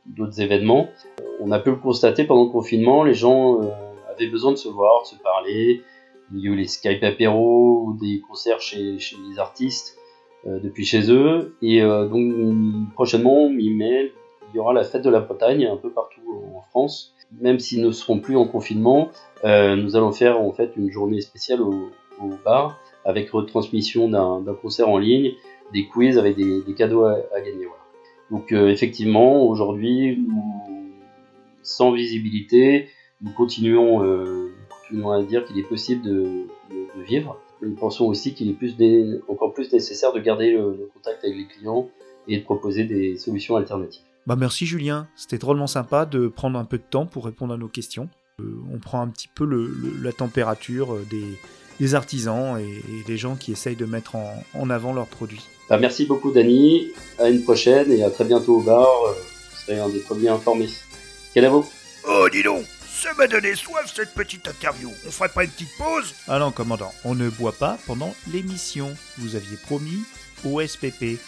d'autres 0.07 0.41
événements, 0.41 0.89
euh, 1.21 1.23
on 1.41 1.53
a 1.53 1.61
pu 1.61 1.71
le 1.71 1.77
constater 1.77 2.25
pendant 2.25 2.45
le 2.45 2.51
confinement, 2.51 3.05
les 3.05 3.15
gens 3.15 3.63
euh, 3.63 3.69
avaient 4.13 4.27
besoin 4.31 4.51
de 4.53 4.57
se 4.57 4.69
voir, 4.69 5.03
de 5.03 5.07
se 5.09 5.17
parler. 5.23 5.83
Il 6.35 6.41
y 6.41 6.49
a 6.49 6.51
eu 6.51 6.57
les 6.57 6.67
Skype 6.67 7.03
apéro 7.05 7.85
ou 7.87 7.99
des 7.99 8.21
concerts 8.29 8.61
chez, 8.61 8.99
chez 8.99 9.17
les 9.31 9.39
artistes 9.39 9.97
euh, 10.47 10.59
depuis 10.61 10.85
chez 10.85 11.11
eux. 11.11 11.57
Et 11.63 11.81
euh, 11.83 12.07
donc 12.09 12.93
prochainement, 12.95 13.49
mi-mai, 13.49 14.13
il 14.53 14.57
y 14.57 14.61
aura 14.61 14.73
la 14.73 14.85
fête 14.85 15.03
de 15.03 15.11
la 15.11 15.21
Bretagne 15.21 15.67
un 15.67 15.77
peu 15.77 15.91
partout 15.91 16.23
en 16.55 16.63
France. 16.63 17.15
Même 17.41 17.59
s'ils 17.59 17.83
ne 17.83 17.91
seront 17.91 18.21
plus 18.21 18.37
en 18.37 18.47
confinement, 18.47 19.11
euh, 19.45 19.77
nous 19.77 19.97
allons 19.97 20.13
faire 20.13 20.41
en 20.41 20.53
fait 20.53 20.73
une 20.77 20.91
journée 20.91 21.21
spéciale 21.21 21.61
au, 21.61 21.91
bar 22.45 22.81
avec 23.05 23.31
retransmission 23.31 24.09
d'un 24.09 24.55
concert 24.61 24.89
en 24.89 24.99
ligne, 24.99 25.33
des 25.73 25.87
quiz 25.87 26.19
avec 26.19 26.37
des, 26.37 26.75
cadeaux 26.77 27.05
à, 27.05 27.41
gagner. 27.41 27.67
Donc 28.31 28.53
euh, 28.53 28.69
effectivement, 28.69 29.47
aujourd'hui, 29.47 30.27
sans 31.63 31.93
visibilité, 31.93 32.89
nous 33.23 33.31
continuons, 33.33 34.03
euh, 34.03 34.25
nous 34.25 34.77
continuons 34.81 35.11
à 35.13 35.23
dire 35.23 35.45
qu'il 35.45 35.59
est 35.59 35.69
possible 35.69 36.03
de, 36.03 36.47
vivre. 37.07 37.39
Nous 37.63 37.75
pensons 37.75 38.07
aussi 38.07 38.35
qu'il 38.35 38.51
est 38.51 39.21
encore 39.29 39.53
plus 39.53 39.73
nécessaire 39.73 40.13
de 40.13 40.21
garder 40.21 40.51
le 40.51 40.91
contact 40.93 41.25
avec 41.25 41.37
les 41.37 41.47
clients 41.47 41.89
et 42.27 42.39
de 42.39 42.45
proposer 42.45 42.85
des 42.85 43.17
solutions 43.17 43.57
alternatives. 43.57 44.08
Bah 44.29 44.37
merci 44.37 44.67
Julien, 44.67 45.09
c'était 45.17 45.39
drôlement 45.39 45.67
sympa 45.67 46.05
de 46.05 46.29
prendre 46.29 46.59
un 46.59 46.67
peu 46.67 46.77
de 46.77 46.83
temps 46.83 47.07
pour 47.07 47.25
répondre 47.25 47.55
à 47.55 47.57
nos 47.57 47.67
questions. 47.69 48.11
Euh, 48.43 48.45
on 48.71 48.79
prend 48.79 49.01
un 49.01 49.09
petit 49.09 49.27
peu 49.35 49.47
le- 49.47 49.67
le- 49.69 50.03
la 50.03 50.13
température 50.13 50.93
euh, 50.93 51.07
des, 51.09 51.25
des 51.81 51.95
artisans 51.95 52.59
et, 52.61 52.69
et 52.69 53.05
des 53.07 53.17
gens 53.17 53.37
qui 53.37 53.53
essayent 53.53 53.75
de 53.75 53.87
mettre 53.87 54.17
en, 54.17 54.45
en 54.53 54.69
avant 54.69 54.93
leurs 54.93 55.07
produits. 55.07 55.41
Bah, 55.71 55.79
merci 55.79 56.05
beaucoup 56.05 56.31
Dani, 56.31 56.89
à 57.19 57.31
une 57.31 57.43
prochaine 57.43 57.91
et 57.91 58.05
à 58.05 58.11
très 58.11 58.25
bientôt 58.27 58.59
au 58.59 58.61
bar. 58.63 58.87
Euh, 59.07 59.13
Vous 59.13 59.57
serez 59.65 59.79
un 59.81 59.89
des 59.89 60.01
premiers 60.01 60.29
informés. 60.29 60.69
Quel 61.33 61.47
à 61.47 61.49
vous 61.49 61.67
Oh, 62.07 62.29
dis 62.31 62.43
donc, 62.43 62.67
ça 62.87 63.09
m'a 63.17 63.29
donné 63.29 63.55
soif 63.55 63.91
cette 63.97 64.13
petite 64.13 64.47
interview. 64.47 64.91
On 65.07 65.11
ferait 65.11 65.31
pas 65.31 65.45
une 65.45 65.51
petite 65.51 65.75
pause? 65.79 66.15
Ah 66.29 66.39
non, 66.39 66.51
commandant, 66.53 66.93
on 67.05 67.15
ne 67.15 67.31
boit 67.31 67.53
pas 67.53 67.79
pendant 67.87 68.15
l'émission. 68.31 68.91
Vous 69.17 69.37
aviez 69.37 69.57
promis 69.57 70.03
au 70.45 70.61
SPP. 70.61 71.19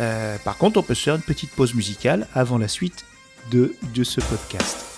Euh, 0.00 0.36
par 0.44 0.56
contre, 0.56 0.78
on 0.78 0.82
peut 0.82 0.94
se 0.94 1.02
faire 1.04 1.16
une 1.16 1.22
petite 1.22 1.50
pause 1.50 1.74
musicale 1.74 2.26
avant 2.34 2.58
la 2.58 2.68
suite 2.68 3.04
de, 3.50 3.74
ce 4.02 4.20
podcast. 4.20 4.88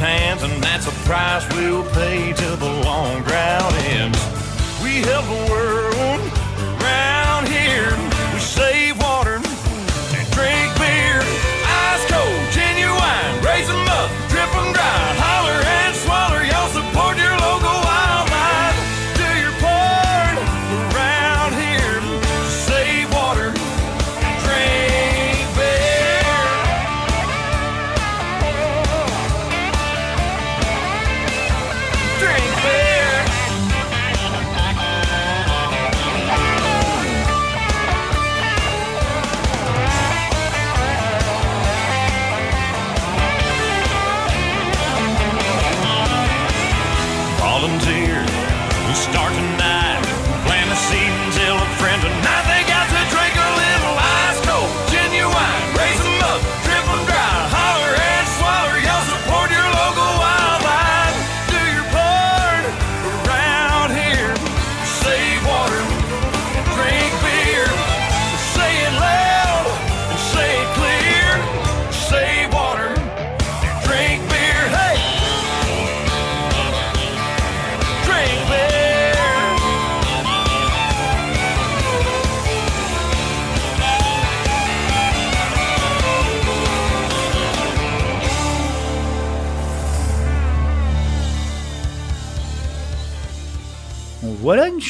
Tans, 0.00 0.42
and 0.42 0.62
that's 0.62 0.86
a 0.86 0.92
price 1.06 1.46
we'll 1.54 1.84
pay 1.90 2.32
till 2.32 2.56
the 2.56 2.72
long 2.86 3.22
drought 3.22 3.74
ends. 3.92 4.18
We 4.82 5.02
help 5.02 5.26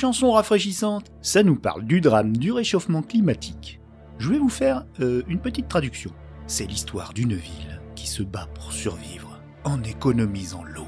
chanson 0.00 0.32
rafraîchissante. 0.32 1.12
Ça 1.20 1.42
nous 1.42 1.56
parle 1.56 1.84
du 1.84 2.00
drame 2.00 2.34
du 2.34 2.52
réchauffement 2.52 3.02
climatique. 3.02 3.80
Je 4.18 4.30
vais 4.30 4.38
vous 4.38 4.48
faire 4.48 4.86
euh, 5.00 5.22
une 5.28 5.40
petite 5.40 5.68
traduction. 5.68 6.10
C'est 6.46 6.64
l'histoire 6.64 7.12
d'une 7.12 7.34
ville 7.34 7.82
qui 7.94 8.06
se 8.06 8.22
bat 8.22 8.48
pour 8.54 8.72
survivre 8.72 9.38
en 9.64 9.82
économisant 9.82 10.64
l'eau 10.64 10.86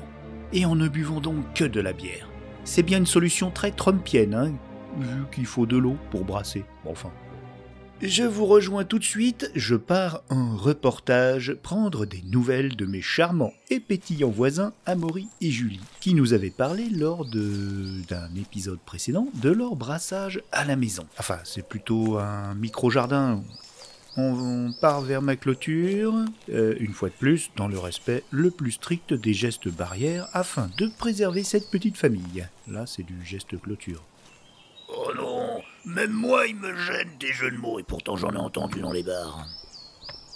et 0.54 0.64
en 0.64 0.76
ne 0.76 0.88
buvant 0.88 1.20
donc 1.20 1.52
que 1.52 1.64
de 1.64 1.80
la 1.80 1.92
bière. 1.92 2.26
C'est 2.64 2.82
bien 2.82 2.98
une 2.98 3.06
solution 3.06 3.50
très 3.50 3.70
trumpienne, 3.70 4.34
hein, 4.34 4.52
vu 4.98 5.24
qu'il 5.30 5.44
faut 5.44 5.66
de 5.66 5.76
l'eau 5.76 5.98
pour 6.10 6.24
brasser. 6.24 6.64
Enfin. 6.86 7.10
Je 8.02 8.24
vous 8.24 8.46
rejoins 8.46 8.84
tout 8.84 8.98
de 8.98 9.04
suite, 9.04 9.52
je 9.54 9.76
pars 9.76 10.24
en 10.28 10.56
reportage 10.56 11.54
prendre 11.54 12.04
des 12.04 12.20
nouvelles 12.22 12.74
de 12.74 12.84
mes 12.84 13.00
charmants 13.00 13.52
et 13.70 13.78
pétillants 13.78 14.28
voisins 14.28 14.72
Amaury 14.86 15.28
et 15.40 15.52
Julie, 15.52 15.78
qui 16.00 16.12
nous 16.12 16.34
avaient 16.34 16.50
parlé 16.50 16.88
lors 16.90 17.24
d'un 17.24 18.34
épisode 18.34 18.80
précédent 18.80 19.28
de 19.34 19.50
leur 19.50 19.76
brassage 19.76 20.42
à 20.50 20.64
la 20.64 20.74
maison. 20.74 21.06
Enfin, 21.16 21.38
c'est 21.44 21.64
plutôt 21.64 22.18
un 22.18 22.56
micro-jardin. 22.56 23.40
On 24.16 24.72
part 24.80 25.02
vers 25.02 25.22
ma 25.22 25.36
clôture, 25.36 26.12
euh, 26.50 26.74
une 26.80 26.94
fois 26.94 27.08
de 27.08 27.14
plus, 27.14 27.52
dans 27.54 27.68
le 27.68 27.78
respect 27.78 28.24
le 28.32 28.50
plus 28.50 28.72
strict 28.72 29.14
des 29.14 29.32
gestes 29.32 29.68
barrières, 29.68 30.26
afin 30.32 30.68
de 30.76 30.88
préserver 30.98 31.44
cette 31.44 31.70
petite 31.70 31.96
famille. 31.96 32.48
Là, 32.66 32.84
c'est 32.84 33.04
du 33.04 33.24
geste 33.24 33.60
clôture. 33.60 34.02
Oh 34.88 35.12
non, 35.16 35.61
même 35.84 36.12
moi 36.12 36.46
il 36.46 36.56
me 36.56 36.74
gêne 36.76 37.10
tes 37.18 37.32
jeux 37.32 37.50
de 37.50 37.56
mots 37.56 37.78
et 37.78 37.82
pourtant 37.82 38.16
j'en 38.16 38.32
ai 38.32 38.38
entendu 38.38 38.80
dans 38.80 38.92
les 38.92 39.02
bars. 39.02 39.46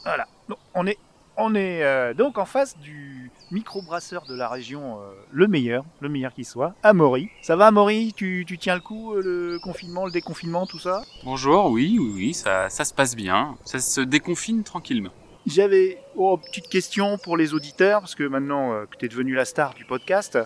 Voilà. 0.05 0.27
Donc, 0.49 0.59
on 0.75 0.87
est, 0.87 0.99
on 1.37 1.55
est 1.55 1.83
euh, 1.83 2.15
donc 2.15 2.39
en 2.39 2.45
face 2.45 2.79
du 2.79 3.31
microbrasseur 3.51 4.25
de 4.27 4.35
la 4.35 4.49
région, 4.49 5.01
euh, 5.01 5.13
le 5.31 5.47
meilleur, 5.47 5.85
le 6.01 6.09
meilleur 6.09 6.33
qui 6.35 6.45
soit, 6.45 6.75
Amaury. 6.83 7.29
Ça 7.43 7.57
va 7.57 7.67
Amaury? 7.67 8.13
Tu, 8.17 8.45
tu 8.47 8.59
tiens 8.59 8.75
le 8.75 8.81
coup, 8.81 9.15
euh, 9.15 9.23
le 9.23 9.59
confinement, 9.59 10.07
le 10.07 10.13
déconfinement, 10.13 10.67
tout 10.67 10.79
ça? 10.79 11.03
Bonjour, 11.25 11.71
oui, 11.71 11.97
oui, 11.99 12.13
oui, 12.15 12.35
ça, 12.35 12.69
ça 12.71 12.85
se 12.85 12.95
passe 12.95 13.15
bien. 13.15 13.57
Ça 13.65 13.79
se 13.79 14.01
déconfine 14.01 14.63
tranquillement. 14.63 15.13
J'avais 15.47 15.99
oh, 16.17 16.37
petite 16.39 16.69
question 16.69 17.19
pour 17.19 17.37
les 17.37 17.55
auditeurs, 17.55 18.01
parce 18.01 18.17
que 18.17 18.25
maintenant 18.25 18.73
euh, 18.73 18.87
que 18.87 18.97
tu 18.97 19.05
es 19.05 19.09
devenu 19.09 19.35
la 19.35 19.45
star 19.45 19.75
du 19.75 19.85
podcast, 19.85 20.39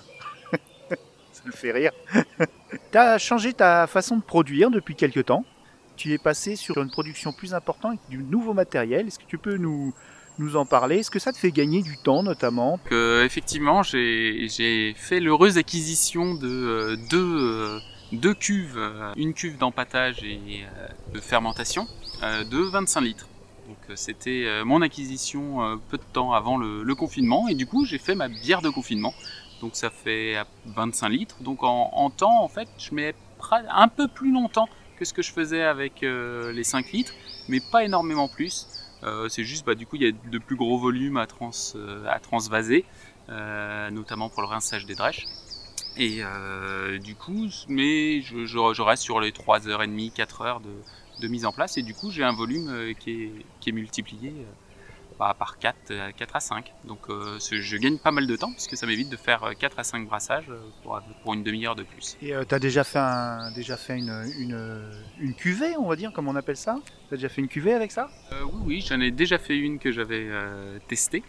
ça 1.32 1.42
me 1.46 1.52
fait 1.52 1.72
rire. 1.72 1.92
tu 2.92 2.98
as 2.98 3.18
changé 3.18 3.52
ta 3.52 3.86
façon 3.86 4.16
de 4.16 4.22
produire 4.22 4.70
depuis 4.70 4.94
quelques 4.94 5.26
temps. 5.26 5.44
Tu 5.96 6.12
es 6.12 6.18
passé 6.18 6.56
sur 6.56 6.78
une 6.78 6.90
production 6.90 7.32
plus 7.32 7.54
importante 7.54 7.98
avec 7.98 8.08
du 8.08 8.24
nouveau 8.24 8.54
matériel. 8.54 9.06
Est-ce 9.06 9.18
que 9.18 9.26
tu 9.26 9.38
peux 9.38 9.56
nous, 9.56 9.92
en 10.54 10.64
parler? 10.64 10.98
Est-ce 10.98 11.10
que 11.10 11.18
ça 11.18 11.32
te 11.32 11.36
fait 11.36 11.50
gagner 11.50 11.82
du 11.82 11.98
temps 11.98 12.22
notamment? 12.22 12.80
Effectivement, 12.90 13.82
j'ai 13.82 14.94
fait 14.96 15.20
l'heureuse 15.20 15.58
acquisition 15.58 16.34
de 16.34 16.48
euh, 16.48 16.96
deux, 17.10 17.38
euh, 17.38 17.78
deux 18.12 18.32
cuves, 18.32 18.78
euh, 18.78 19.12
une 19.16 19.34
cuve 19.34 19.58
d'empattage 19.58 20.22
et 20.24 20.64
de 21.12 21.20
fermentation 21.20 21.86
de 22.22 22.58
25 22.58 23.00
litres. 23.00 23.28
C'était 23.94 24.46
mon 24.64 24.82
acquisition 24.82 25.78
peu 25.90 25.96
de 25.96 26.02
temps 26.12 26.32
avant 26.32 26.56
le 26.56 26.94
confinement 26.94 27.46
et 27.48 27.54
du 27.54 27.66
coup 27.66 27.84
j'ai 27.84 27.98
fait 27.98 28.14
ma 28.14 28.28
bière 28.28 28.62
de 28.62 28.70
confinement. 28.70 29.14
Donc 29.60 29.76
ça 29.76 29.90
fait 29.90 30.36
à 30.36 30.46
25 30.66 31.08
litres. 31.08 31.36
Donc 31.42 31.62
en, 31.62 32.10
temps 32.10 32.42
en 32.42 32.48
fait 32.48 32.68
je 32.78 32.94
mets 32.94 33.14
un 33.70 33.88
peu 33.88 34.08
plus 34.08 34.32
longtemps 34.32 34.68
que 35.00 35.06
ce 35.06 35.14
que 35.14 35.22
je 35.22 35.32
faisais 35.32 35.62
avec 35.62 36.02
euh, 36.02 36.52
les 36.52 36.62
5 36.62 36.92
litres, 36.92 37.14
mais 37.48 37.60
pas 37.72 37.84
énormément 37.84 38.28
plus. 38.28 38.68
Euh, 39.02 39.30
c'est 39.30 39.44
juste, 39.44 39.64
bah, 39.64 39.74
du 39.74 39.86
coup, 39.86 39.96
il 39.96 40.02
y 40.02 40.06
a 40.06 40.12
de 40.12 40.38
plus 40.38 40.56
gros 40.56 40.78
volumes 40.78 41.16
à, 41.16 41.26
euh, 41.74 42.18
transvaser, 42.22 42.84
notamment 43.90 44.28
pour 44.28 44.42
le 44.42 44.48
rinçage 44.48 44.84
des 44.84 44.94
drèches. 44.94 45.26
Et 45.96 46.22
du 47.02 47.14
coup, 47.14 47.46
mais 47.68 48.20
je, 48.20 48.80
reste 48.82 49.02
sur 49.02 49.20
les 49.20 49.32
3h30, 49.32 50.12
4h 50.12 50.60
de, 50.62 50.68
de 51.22 51.28
mise 51.28 51.46
en 51.46 51.52
place, 51.52 51.78
et 51.78 51.82
du 51.82 51.94
coup, 51.94 52.10
j'ai 52.10 52.22
un 52.22 52.34
volume 52.34 52.94
qui, 52.98 53.30
est, 53.66 53.72
multiplié 53.72 54.32
bah, 55.20 55.36
par 55.38 55.58
4, 55.58 56.14
4 56.16 56.36
à 56.36 56.40
5. 56.40 56.72
Donc 56.84 57.10
euh, 57.10 57.38
je 57.38 57.76
gagne 57.76 57.98
pas 57.98 58.10
mal 58.10 58.26
de 58.26 58.36
temps 58.36 58.50
puisque 58.52 58.74
ça 58.74 58.86
m'évite 58.86 59.10
de 59.10 59.16
faire 59.16 59.52
4 59.58 59.78
à 59.78 59.84
5 59.84 60.06
brassages 60.06 60.50
pour, 60.82 60.98
pour 61.22 61.34
une 61.34 61.42
demi-heure 61.42 61.76
de 61.76 61.82
plus. 61.82 62.16
Et 62.22 62.32
tu 62.48 62.54
as 62.54 62.58
déjà 62.58 62.84
fait, 62.84 62.98
un, 62.98 63.52
déjà 63.52 63.76
fait 63.76 63.98
une, 63.98 64.24
une, 64.38 64.90
une, 65.20 65.34
cuvée, 65.34 65.76
on 65.78 65.86
va 65.86 65.96
dire, 65.96 66.10
comme 66.14 66.26
on 66.26 66.36
appelle 66.36 66.56
ça? 66.56 66.78
Tu 67.08 67.14
as 67.14 67.16
déjà 67.18 67.28
fait 67.28 67.42
une 67.42 67.48
cuvée 67.48 67.74
avec 67.74 67.92
ça? 67.92 68.08
Oui, 68.32 68.62
oui, 68.64 68.84
j'en 68.88 68.98
ai 69.00 69.10
déjà 69.10 69.36
fait 69.36 69.58
une 69.58 69.78
que 69.78 69.92
j'avais 69.92 70.26
testée. 70.88 71.22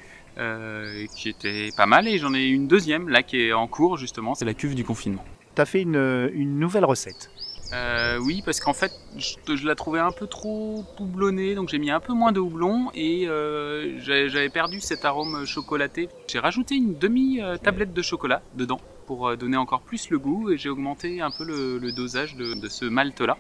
qui 1.16 1.28
était 1.30 1.70
pas 1.76 1.86
mal 1.86 2.08
et 2.08 2.18
j'en 2.18 2.34
ai 2.34 2.46
une 2.46 2.70
deuxième 2.70 3.10
là 3.10 3.24
qui 3.24 3.42
est 3.42 3.52
en 3.54 3.68
cours 3.68 3.98
justement, 3.98 4.36
c'est 4.36 4.46
la 4.46 4.54
cuve 4.54 4.74
du 4.74 4.86
confinement. 4.86 5.26
Tu 5.54 5.62
as 5.62 5.66
fait 5.66 5.82
une, 5.82 6.32
une 6.34 6.58
nouvelle 6.58 6.86
recette 6.86 7.30
euh, 7.74 8.18
oui, 8.20 8.42
parce 8.44 8.60
qu'en 8.60 8.74
fait, 8.74 8.92
je, 9.18 9.66
la 9.66 9.76
trouvais 9.76 10.00
un 10.00 10.12
peu 10.12 10.28
trop 10.28 10.84
houblonnée, 11.00 11.56
donc 11.56 11.70
j'ai 11.70 11.80
mis 11.80 11.92
un 11.92 12.00
peu 12.00 12.14
moins 12.14 12.32
de 12.32 12.40
houblon 12.40 12.92
et 12.94 13.28
euh, 13.28 13.98
j'avais 14.00 14.50
perdu 14.50 14.82
cet 14.82 15.06
arôme 15.06 15.46
chocolaté. 15.46 16.10
J'ai 16.28 16.40
rajouté 16.40 16.76
une 16.76 16.98
demi-tablette 16.98 17.94
de 17.94 18.02
chocolat 18.02 18.42
dedans 18.56 18.82
pour 19.08 19.30
euh, 19.30 19.36
donner 19.38 19.58
encore 19.58 19.82
plus 19.82 20.10
le 20.10 20.20
goût 20.20 20.52
et 20.52 20.58
j'ai 20.58 20.70
augmenté 20.70 21.22
un 21.22 21.32
peu 21.32 21.46
le, 21.46 21.92
dosage 21.92 22.36
de, 22.36 22.68
ce 22.68 22.86
malt-là. 22.86 23.38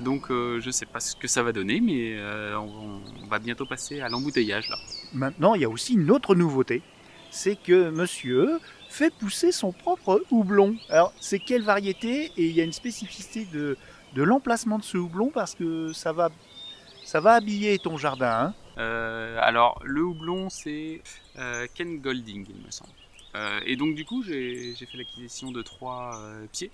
donc 0.00 0.28
je 0.30 0.70
sais 0.70 0.86
pas 0.86 1.00
ce 1.00 1.16
que 1.16 1.28
ça 1.28 1.42
va 1.42 1.52
donner, 1.52 1.80
mais 1.80 2.16
on, 2.54 3.00
on, 3.22 3.26
va 3.26 3.38
bientôt 3.38 3.66
passer 3.66 4.00
à 4.00 4.08
l'embouteillage 4.08 4.68
là. 4.68 4.76
Maintenant, 5.12 5.54
il 5.54 5.62
y 5.62 5.64
a 5.64 5.68
aussi 5.68 5.94
une 5.94 6.10
autre 6.10 6.34
nouveauté, 6.34 6.82
c'est 7.30 7.56
que 7.56 7.90
monsieur 7.90 8.60
fait 8.90 9.10
pousser 9.10 9.52
son 9.52 9.72
propre 9.72 10.22
houblon. 10.30 10.76
Alors, 10.88 11.12
c'est 11.20 11.38
quelle 11.38 11.62
variété 11.62 12.32
Et 12.36 12.46
il 12.46 12.52
y 12.52 12.60
a 12.60 12.64
une 12.64 12.72
spécificité 12.72 13.46
de, 13.46 13.76
l'emplacement 14.16 14.78
de 14.78 14.84
ce 14.84 14.98
houblon 14.98 15.30
parce 15.30 15.54
que 15.54 15.92
ça 15.92 16.12
va, 16.12 16.30
ça 17.04 17.20
va 17.20 17.34
habiller 17.34 17.78
ton 17.78 17.96
jardin. 17.96 18.46
Hein. 18.46 18.54
Euh, 18.78 19.38
alors, 19.40 19.80
le 19.84 20.02
houblon, 20.02 20.50
c'est 20.50 21.02
euh, 21.38 21.66
Ken 21.74 22.00
Golding, 22.00 22.46
il 22.48 22.66
me 22.66 22.70
semble. 22.70 22.90
Euh, 23.36 23.60
et 23.64 23.76
donc, 23.76 23.94
du 23.94 24.04
coup, 24.04 24.24
j'ai 24.24 24.74
fait 24.74 24.98
l'acquisition 24.98 25.52
de 25.52 25.62
trois 25.62 26.20
pieds 26.52 26.70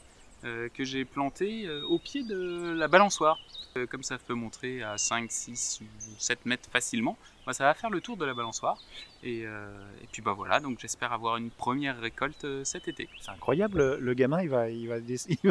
que 0.74 0.84
j'ai 0.84 1.04
plantés 1.04 1.68
au 1.88 1.98
pied 1.98 2.22
de 2.22 2.74
la 2.76 2.88
balançoire. 2.88 3.38
comme 3.90 4.02
ça 4.02 4.18
peut 4.18 4.34
montrer 4.34 4.82
à 4.82 4.98
5, 4.98 5.30
6 5.30 5.80
ou 5.82 5.84
7 6.18 6.46
mètres 6.46 6.68
facilement, 6.70 7.16
bah, 7.46 7.52
ça 7.52 7.64
va 7.64 7.74
faire 7.74 7.90
le 7.90 8.00
tour 8.00 8.16
de 8.16 8.24
la 8.24 8.34
balançoire. 8.34 8.76
Euh, 9.24 9.68
et, 10.02 10.06
puis 10.10 10.20
bah 10.20 10.32
voilà, 10.32 10.58
donc 10.58 10.80
j'espère 10.80 11.12
avoir 11.12 11.36
une 11.36 11.50
première 11.50 11.98
récolte 12.00 12.44
euh, 12.44 12.64
cet 12.64 12.88
été. 12.88 13.08
C'est 13.20 13.30
incroyable, 13.30 13.96
le, 13.98 14.14
gamin 14.14 14.42
il 14.42 14.48
va, 14.48 14.68
il, 14.70 14.88
va, 14.88 14.96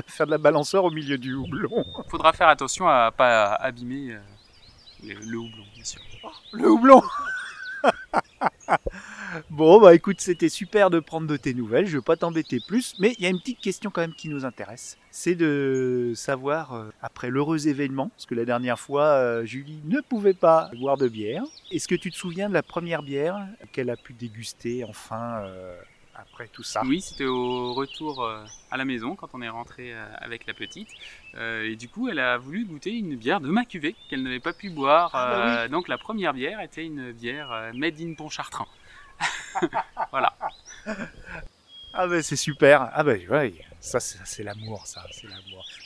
faire 0.08 0.26
de 0.26 0.32
la 0.32 0.38
balançoire 0.38 0.84
au 0.84 0.92
milieu 0.92 1.18
du 1.18 1.34
houblon. 1.34 1.86
Il 2.04 2.04
faudra 2.10 2.34
faire 2.34 2.50
attention 2.50 2.88
à 2.88 3.12
pas 3.12 3.54
abîmer 3.54 4.12
euh, 4.12 4.20
le, 5.04 5.38
houblon, 5.38 5.64
bien 5.74 5.86
sûr. 5.86 6.02
le 6.52 6.70
houblon 6.70 7.02
Bon, 9.50 9.80
bah 9.80 9.94
écoute, 9.96 10.22
c'était 10.22 10.50
super 10.50 10.90
de 10.90 11.00
prendre 11.00 11.28
de 11.28 11.38
tes 11.38 11.54
nouvelles. 11.54 11.88
Je 11.88 11.98
vais 11.98 12.04
pas 12.04 12.16
t'embêter 12.16 12.60
plus, 12.60 12.96
mais 13.00 13.14
il 13.18 13.24
y 13.24 13.26
a 13.26 13.30
une 13.30 13.40
petite 13.40 13.60
question 13.60 13.90
quand 13.92 14.02
même 14.02 14.14
qui 14.14 14.30
nous 14.30 14.46
intéresse. 14.46 14.98
C'est 15.12 15.36
de 15.36 16.14
savoir, 16.16 16.74
euh, 16.74 16.90
après 17.02 17.30
l'heureux 17.30 17.68
événement, 17.68 18.10
parce 18.10 18.26
que 18.26 18.36
la 18.36 18.46
dernière 18.46 18.80
fois, 18.80 19.04
euh, 19.04 19.46
Julie 19.46 19.82
ne 19.86 20.02
pouvait 20.02 20.34
pas 20.34 20.70
boire 20.78 20.98
de 20.98 21.08
bière. 21.08 21.44
Est-ce 21.72 21.88
que 21.88 21.96
tu 21.96 22.12
te 22.12 22.16
souviens 22.18 22.50
de 22.50 22.54
la 22.54 22.64
première 22.64 23.02
bière 23.02 23.38
qu'elle 23.72 23.90
a 23.90 23.96
pu 23.96 24.14
déguster 24.14 24.84
enfin 24.84 25.40
euh, 25.44 25.78
après 26.16 26.48
tout 26.48 26.64
ça? 26.64 26.82
Oui, 26.86 27.02
c'était 27.02 27.26
au 27.26 27.74
retour 27.74 28.30
à 28.72 28.78
la 28.78 28.86
maison 28.86 29.16
quand 29.16 29.30
on 29.34 29.42
est 29.42 29.50
rentré 29.50 29.94
avec 30.18 30.46
la 30.48 30.54
petite. 30.54 30.90
et 31.38 31.76
du 31.76 31.88
coup, 31.88 32.10
elle 32.10 32.20
a 32.20 32.38
voulu 32.38 32.66
goûter 32.66 32.92
une 32.92 33.16
bière 33.16 33.40
de 33.40 33.50
ma 33.50 33.66
cuvée 33.66 33.96
qu'elle 34.10 34.24
n'avait 34.24 34.40
pas 34.40 34.54
pu 34.54 34.70
boire. 34.70 35.12
Ah, 35.14 35.34
bah 35.36 35.68
donc 35.68 35.88
la 35.88 35.98
première 35.98 36.34
bière 36.34 36.60
était 36.60 36.86
une 36.86 37.12
bière 37.12 37.72
made 37.74 38.00
in 38.02 38.14
Pontchartrain. 38.16 38.68
voilà. 40.12 40.34
Ah 41.94 42.08
ben 42.08 42.22
c'est 42.22 42.36
super. 42.36 42.90
Ah 42.94 43.04
ben 43.04 43.20
ouais, 43.30 43.54
ça 43.80 44.00
c'est 44.00 44.44
l'amour, 44.44 44.86
ça. 44.86 45.02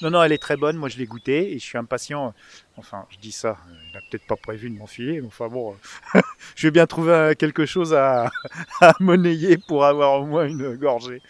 Non 0.01 0.09
non, 0.09 0.24
elle 0.24 0.31
est 0.31 0.39
très 0.39 0.57
bonne. 0.57 0.75
Moi 0.75 0.89
je 0.89 0.98
l'ai 0.98 1.05
goûtée 1.05 1.53
et 1.53 1.59
je 1.59 1.63
suis 1.63 1.77
impatient. 1.77 2.33
Enfin, 2.77 3.05
je 3.09 3.17
dis 3.19 3.31
ça. 3.31 3.57
Il 3.88 3.93
n'a 3.93 4.01
peut-être 4.09 4.25
pas 4.25 4.36
prévu 4.36 4.69
de 4.69 4.75
m'enfiler, 4.77 5.21
enfin 5.25 5.48
bon, 5.48 5.75
je 6.55 6.67
vais 6.67 6.71
bien 6.71 6.88
trouver 6.88 7.36
quelque 7.38 7.65
chose 7.65 7.93
à, 7.93 8.31
à 8.81 8.93
monnayer 9.00 9.57
pour 9.57 9.85
avoir 9.85 10.22
au 10.22 10.25
moins 10.25 10.48
une 10.48 10.75
gorgée. 10.75 11.22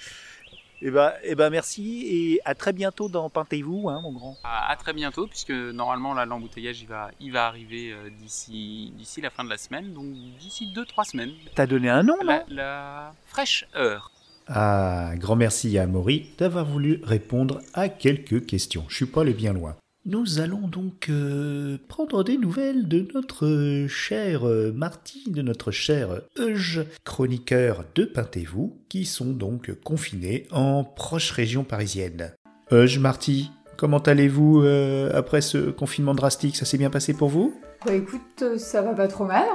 Eh 0.81 0.91
ben, 0.91 1.11
eh 1.23 1.35
ben 1.35 1.49
merci 1.49 2.05
et 2.07 2.41
à 2.45 2.55
très 2.55 2.71
bientôt 2.71 3.09
dans 3.09 3.29
Peintez-vous, 3.29 3.89
hein, 3.89 3.99
mon 4.01 4.13
grand. 4.13 4.37
À, 4.43 4.75
très 4.77 4.93
bientôt, 4.93 5.27
puisque 5.27 5.51
normalement 5.51 6.13
là 6.13 6.25
l'embouteillage 6.25 6.81
il 6.81 6.87
va, 6.87 7.11
il 7.19 7.33
va 7.33 7.47
arriver 7.47 7.91
euh, 7.91 8.09
d'ici, 8.21 8.93
d'ici 8.95 9.19
la 9.19 9.29
fin 9.29 9.43
de 9.43 9.49
la 9.49 9.57
semaine, 9.57 9.93
donc 9.93 10.05
d'ici 10.39 10.71
2-3 10.73 11.11
semaines. 11.11 11.31
T'as 11.53 11.67
donné 11.67 11.89
un 11.89 12.03
nom 12.03 12.17
là 12.23 12.45
La 12.47 13.13
fraîche 13.27 13.65
heure. 13.75 14.11
Ah, 14.47 15.11
grand 15.17 15.35
merci 15.35 15.77
à 15.77 15.85
Maury 15.85 16.29
d'avoir 16.37 16.65
voulu 16.65 17.01
répondre 17.03 17.61
à 17.73 17.89
quelques 17.89 18.45
questions. 18.45 18.85
Je 18.87 18.95
suis 18.95 19.05
pas 19.05 19.21
allé 19.21 19.33
bien 19.33 19.53
loin. 19.53 19.75
Nous 20.05 20.39
allons 20.39 20.67
donc 20.69 21.07
euh, 21.09 21.77
prendre 21.89 22.23
des 22.23 22.37
nouvelles 22.37 22.87
de 22.87 23.05
notre 23.13 23.85
cher 23.89 24.47
euh, 24.47 24.71
Marty, 24.71 25.25
de 25.29 25.41
notre 25.41 25.71
cher 25.71 26.21
Euge, 26.37 26.85
chroniqueur 27.03 27.83
de 27.95 28.05
Peintez-vous, 28.05 28.77
qui 28.87 29.03
sont 29.03 29.33
donc 29.33 29.71
confinés 29.83 30.47
en 30.51 30.85
proche 30.85 31.31
région 31.31 31.65
parisienne. 31.65 32.31
Euge, 32.71 32.97
Marty, 32.97 33.51
comment 33.75 33.99
allez-vous 33.99 34.61
euh, 34.63 35.11
après 35.13 35.41
ce 35.41 35.69
confinement 35.69 36.15
drastique? 36.15 36.55
Ça 36.55 36.63
s'est 36.63 36.77
bien 36.77 36.89
passé 36.89 37.13
pour 37.13 37.27
vous? 37.27 37.59
Bah 37.85 37.93
écoute, 37.93 38.57
ça 38.57 38.81
va 38.81 38.93
pas 38.93 39.09
trop 39.09 39.25
mal. 39.25 39.45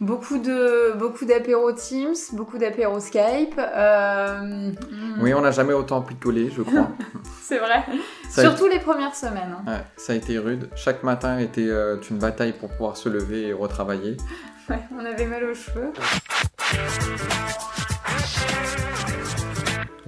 Beaucoup 0.00 0.38
de 0.38 0.96
beaucoup 0.96 1.26
d'apéros 1.26 1.72
Teams, 1.72 2.14
beaucoup 2.32 2.56
d'apéros 2.56 3.00
Skype. 3.00 3.58
Euh, 3.58 4.70
oui, 5.20 5.34
on 5.34 5.42
n'a 5.42 5.50
jamais 5.50 5.74
autant 5.74 6.00
picolé, 6.00 6.50
je 6.50 6.62
crois. 6.62 6.88
c'est 7.42 7.58
vrai. 7.58 7.84
Surtout 8.30 8.66
les 8.66 8.78
premières 8.78 9.14
semaines. 9.14 9.54
Hein. 9.58 9.70
Ouais, 9.70 9.84
ça 9.98 10.14
a 10.14 10.16
été 10.16 10.38
rude. 10.38 10.70
Chaque 10.74 11.02
matin 11.02 11.38
était 11.38 11.68
euh, 11.68 11.98
une 12.10 12.18
bataille 12.18 12.54
pour 12.54 12.70
pouvoir 12.70 12.96
se 12.96 13.10
lever 13.10 13.48
et 13.48 13.52
retravailler. 13.52 14.16
Ouais, 14.70 14.80
on 14.98 15.04
avait 15.04 15.26
mal 15.26 15.44
aux 15.44 15.54
cheveux. 15.54 15.92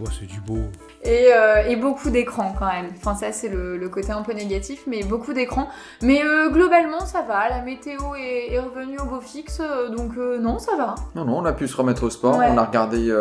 Oh, 0.05 0.09
c'est 0.19 0.27
du 0.27 0.41
beau. 0.41 0.59
Euh, 1.07 1.62
et, 1.69 1.77
beaucoup 1.77 2.11
d'écrans 2.11 2.55
quand 2.59 2.67
même. 2.67 2.87
Enfin, 2.97 3.15
ça, 3.15 3.31
c'est 3.31 3.49
le, 3.49 3.88
côté 3.88 4.11
un 4.11 4.23
peu 4.23 4.33
négatif, 4.33 4.83
mais 4.87 5.05
beaucoup 5.05 5.33
d'écrans. 5.33 5.69
Mais 6.01 6.25
euh, 6.25 6.51
globalement, 6.51 7.07
ça 7.07 7.23
va. 7.23 7.49
La 7.49 7.61
météo 7.61 8.15
est, 8.17 8.59
revenue 8.59 8.99
au 8.99 9.05
beau 9.05 9.21
fixe, 9.21 9.61
euh, 9.61 9.91
donc 9.91 10.17
non, 10.17 10.59
ça 10.59 10.77
va. 10.77 10.95
Non, 11.15 11.25
non, 11.25 11.38
on 11.38 11.45
a 11.45 11.53
pu 11.53 11.69
se 11.69 11.77
remettre 11.77 12.03
au 12.05 12.11
sport. 12.11 12.37
On 12.37 12.59
a 12.59 12.65
regardé 12.65 13.12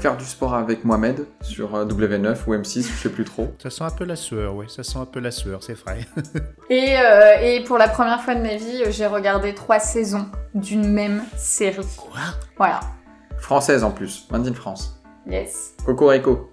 faire 0.00 0.16
du 0.16 0.24
sport 0.24 0.54
avec 0.54 0.84
Mohamed 0.84 1.26
sur 1.42 1.86
W9 1.86 2.36
ou 2.46 2.54
M6, 2.54 2.82
je 2.82 3.02
sais 3.02 3.10
plus 3.10 3.24
trop. 3.24 3.48
Ça 3.62 3.68
sent 3.68 3.84
un 3.84 3.90
peu 3.90 4.04
la 4.04 4.16
sueur, 4.16 4.54
oui, 4.54 4.66
ça 4.68 4.82
sent 4.82 4.98
un 4.98 5.04
peu 5.04 5.20
la 5.20 5.30
sueur, 5.30 5.62
c'est 5.62 5.74
vrai. 5.74 6.06
et, 6.70 6.96
et 7.42 7.64
pour 7.64 7.78
la 7.78 7.88
première 7.88 8.22
fois 8.22 8.34
de 8.34 8.42
ma 8.42 8.56
vie, 8.56 8.84
j'ai 8.90 9.06
regardé 9.06 9.54
trois 9.54 9.80
saisons 9.80 10.26
d'une 10.54 10.90
même 10.90 11.22
série. 11.36 11.86
Quoi? 11.96 12.20
Voilà. 12.56 12.80
Française 13.38 13.84
en 13.84 13.90
plus, 13.90 14.26
Made 14.30 14.46
in 14.46 14.54
France. 14.54 14.99
Yes. 15.30 15.76
Cocorico. 15.86 16.50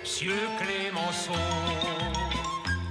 Monsieur 0.00 0.32
Clémenceau, 0.58 1.32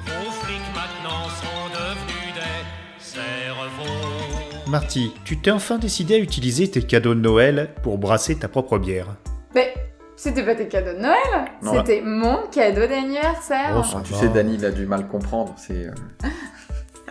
vos 0.06 0.32
flics 0.32 0.62
maintenant 0.74 1.28
sont 1.28 1.68
devenus 1.74 2.34
des 2.34 2.98
cerveaux. 2.98 4.70
Marty, 4.70 5.12
tu 5.26 5.38
t'es 5.38 5.52
enfin 5.52 5.80
décidé 5.80 6.14
à 6.16 6.18
utiliser 6.20 6.72
tes 6.72 6.82
cadeaux 6.82 7.14
de 7.14 7.20
Noël 7.20 7.74
pour 7.84 7.98
brasser 7.98 8.38
ta 8.40 8.48
propre 8.48 8.78
bière. 8.78 9.08
Mais 9.54 9.74
c'était 10.16 10.46
pas 10.46 10.56
tes 10.56 10.70
cadeaux 10.70 10.94
de 10.94 11.02
Noël, 11.02 11.52
c'était 11.62 12.02
mon 12.02 12.48
cadeau 12.50 12.88
d'anniversaire. 12.88 13.76
Oh, 13.76 14.00
tu 14.06 14.14
sais, 14.14 14.30
Dani, 14.30 14.56
il 14.56 14.66
a 14.66 14.72
du 14.72 14.86
mal 14.86 15.10
comprendre, 15.10 15.54
c'est... 15.58 15.88
Euh, 15.88 16.28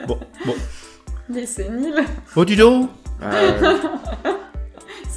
bon, 0.06 0.18
bon. 0.46 0.54
Mais 1.28 1.44
c'est 1.44 1.68
nul. 1.68 2.02
Oh, 2.34 2.46
dis 2.46 2.56
donc 2.56 2.88
euh, 3.22 3.78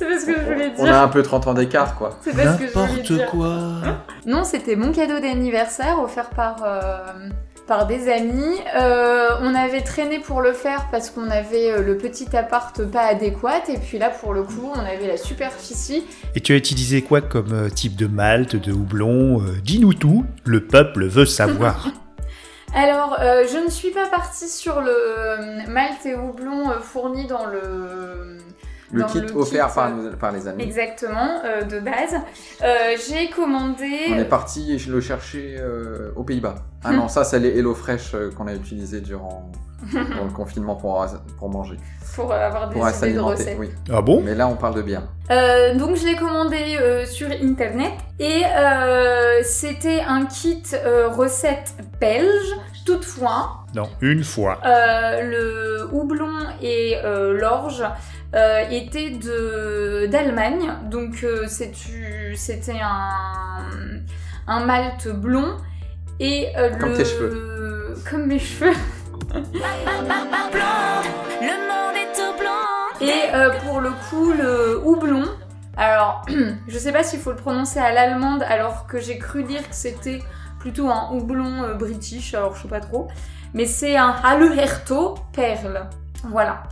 c'est 0.04 0.10
parce 0.10 0.26
que 0.26 0.34
je 0.34 0.54
voulais 0.54 0.70
dire. 0.70 0.80
On 0.80 0.86
a 0.86 1.02
un 1.02 1.08
peu 1.08 1.24
30 1.24 1.48
ans 1.48 1.54
d'écart, 1.54 1.96
quoi. 1.96 2.18
C'est 2.22 2.36
parce 2.36 2.58
que 2.58 2.68
je 2.68 2.74
voulais 2.74 3.02
dire. 3.02 3.28
quoi. 3.28 3.58
Non, 4.26 4.44
c'était 4.44 4.76
mon 4.76 4.92
cadeau 4.92 5.20
d'anniversaire 5.20 6.02
offert 6.02 6.30
par. 6.30 6.64
Euh, 6.66 7.30
par 7.66 7.88
des 7.88 8.12
amis. 8.12 8.58
Euh, 8.76 9.30
on 9.40 9.56
avait 9.56 9.80
traîné 9.80 10.20
pour 10.20 10.42
le 10.42 10.52
faire 10.52 10.90
parce 10.92 11.10
qu'on 11.10 11.30
avait 11.30 11.72
euh, 11.72 11.82
le 11.82 11.98
petit 11.98 12.36
appart 12.36 12.84
pas 12.84 13.04
adéquat 13.04 13.62
et 13.70 13.78
puis 13.78 13.98
là 13.98 14.10
pour 14.10 14.34
le 14.34 14.44
coup 14.44 14.70
on 14.76 14.80
avait 14.80 15.08
la 15.08 15.16
superficie. 15.16 16.04
Et 16.36 16.42
tu 16.42 16.52
as 16.52 16.58
utilisé 16.58 17.04
quoi 17.04 17.22
comme 17.22 17.72
type 17.72 17.96
de 17.96 18.06
malt, 18.06 18.58
de 18.58 18.74
houblon 18.74 19.42
Dis-nous 19.64 19.94
tout, 19.94 20.26
le 20.44 20.66
peuple 20.68 21.06
veut 21.06 21.26
savoir. 21.26 21.88
Alors, 22.76 23.16
je 23.22 23.64
ne 23.64 23.70
suis 23.70 23.92
pas 23.92 24.10
partie 24.10 24.50
sur 24.50 24.82
le 24.82 25.66
malt 25.70 26.06
et 26.06 26.16
houblon 26.16 26.70
fourni 26.82 27.28
dans 27.28 27.46
le 27.46 28.40
Le 28.94 29.02
dans 29.02 29.08
kit 29.08 29.22
le 29.22 29.36
offert 29.36 29.68
kit, 29.68 29.76
par, 29.76 29.90
euh, 29.92 30.12
par 30.20 30.32
les 30.32 30.48
amis. 30.48 30.64
Exactement, 30.64 31.42
euh, 31.44 31.64
de 31.64 31.80
base. 31.80 32.16
Euh, 32.64 32.96
j'ai 33.10 33.30
commandé. 33.30 33.90
On 34.12 34.18
est 34.20 34.26
parti 34.26 34.78
le 34.88 35.02
chercher 35.02 35.58
euh, 35.60 36.12
aux 36.16 36.24
Pays-Bas. 36.24 36.56
Ah 36.84 36.92
non, 36.94 37.08
ça, 37.08 37.24
c'est 37.24 37.40
les 37.40 37.58
HelloFresh 37.58 38.14
euh, 38.16 38.30
qu'on 38.32 38.48
a 38.48 38.54
utilisé 38.54 39.02
durant, 39.02 39.52
durant 39.92 40.26
le 40.26 40.32
confinement 40.34 40.76
pour, 40.76 41.06
pour 41.38 41.50
manger. 41.50 41.78
pour 42.16 42.32
avoir 42.32 42.70
des 42.70 42.76
Pour 42.76 42.88
idées 42.90 43.14
de 43.14 43.20
recettes. 43.20 43.58
oui. 43.60 43.70
Ah 43.92 44.02
bon? 44.02 44.22
Mais 44.24 44.36
là, 44.36 44.48
on 44.48 44.56
parle 44.56 44.76
de 44.76 44.82
bière. 44.84 45.04
Euh, 45.32 45.74
donc 45.76 45.96
je 45.96 46.06
l'ai 46.06 46.16
commandé 46.16 46.78
euh, 46.80 47.06
sur 47.06 47.30
internet 47.32 47.94
et 48.20 48.44
euh, 48.46 49.40
c'était 49.44 50.02
un 50.06 50.26
kit 50.26 50.62
euh, 50.74 51.08
recette 51.10 51.74
belge. 52.00 52.54
Toutefois, 52.86 53.64
Non, 53.74 53.88
une 54.02 54.26
fois. 54.26 54.60
euh, 54.66 55.22
le 55.22 55.90
houblon 55.94 56.34
et 56.62 56.98
euh, 57.06 57.32
l'orge 57.40 57.82
euh, 58.34 58.64
étaient 58.70 59.12
de 59.12 60.08
d'Allemagne. 60.08 60.74
Donc 60.90 61.24
euh, 61.24 61.48
c'était 61.48 62.80
un 62.82 63.10
un 64.48 64.66
malt 64.66 65.08
blond 65.08 65.58
et 66.20 66.48
euh, 66.58 66.70
Comme 66.80 66.90
le 66.90 66.98
tes 66.98 67.06
cheveux. 67.06 67.94
comme 68.10 68.26
mes 68.28 68.40
cheveux. 68.40 68.74
Le 71.42 71.54
monde 71.68 71.96
est 71.96 72.14
tout 72.16 72.38
blanc. 72.40 73.02
Et 73.02 73.34
euh, 73.34 73.50
pour 73.66 73.82
le 73.82 73.92
coup, 74.10 74.32
le 74.32 74.82
houblon. 74.86 75.26
Alors, 75.76 76.26
je 76.68 76.78
sais 76.78 76.92
pas 76.92 77.04
s'il 77.04 77.20
faut 77.20 77.32
le 77.32 77.38
prononcer 77.38 77.80
à 77.80 77.92
l'allemande, 77.92 78.44
alors 78.44 78.86
que 78.86 79.00
j'ai 79.00 79.18
cru 79.18 79.44
dire 79.44 79.68
que 79.68 79.76
c'était 79.76 80.20
plutôt 80.60 80.90
un 80.90 81.10
houblon 81.12 81.64
euh, 81.64 81.74
british, 81.74 82.34
alors 82.36 82.56
je 82.56 82.62
sais 82.62 82.68
pas 82.68 82.80
trop. 82.80 83.08
Mais 83.54 83.66
c'est 83.66 83.98
un 83.98 84.16
Haluherto 84.24 85.16
Perle. 85.34 85.88
Voilà. 86.30 86.64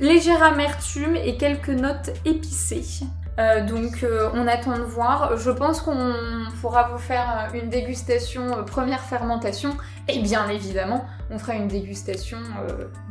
Légère 0.00 0.42
amertume 0.42 1.16
et 1.16 1.36
quelques 1.36 1.68
notes 1.70 2.10
épicées. 2.24 3.04
Euh, 3.38 3.64
donc 3.64 4.02
euh, 4.02 4.30
on 4.34 4.46
attend 4.46 4.76
de 4.78 4.82
voir. 4.82 5.36
Je 5.36 5.50
pense 5.50 5.80
qu'on 5.80 6.14
pourra 6.60 6.88
vous 6.88 6.98
faire 6.98 7.48
une 7.54 7.68
dégustation 7.68 8.58
euh, 8.58 8.62
première 8.62 9.00
fermentation 9.00 9.76
et 10.08 10.20
bien 10.20 10.48
évidemment 10.48 11.04
on 11.30 11.38
fera 11.38 11.54
une 11.54 11.68
dégustation 11.68 12.38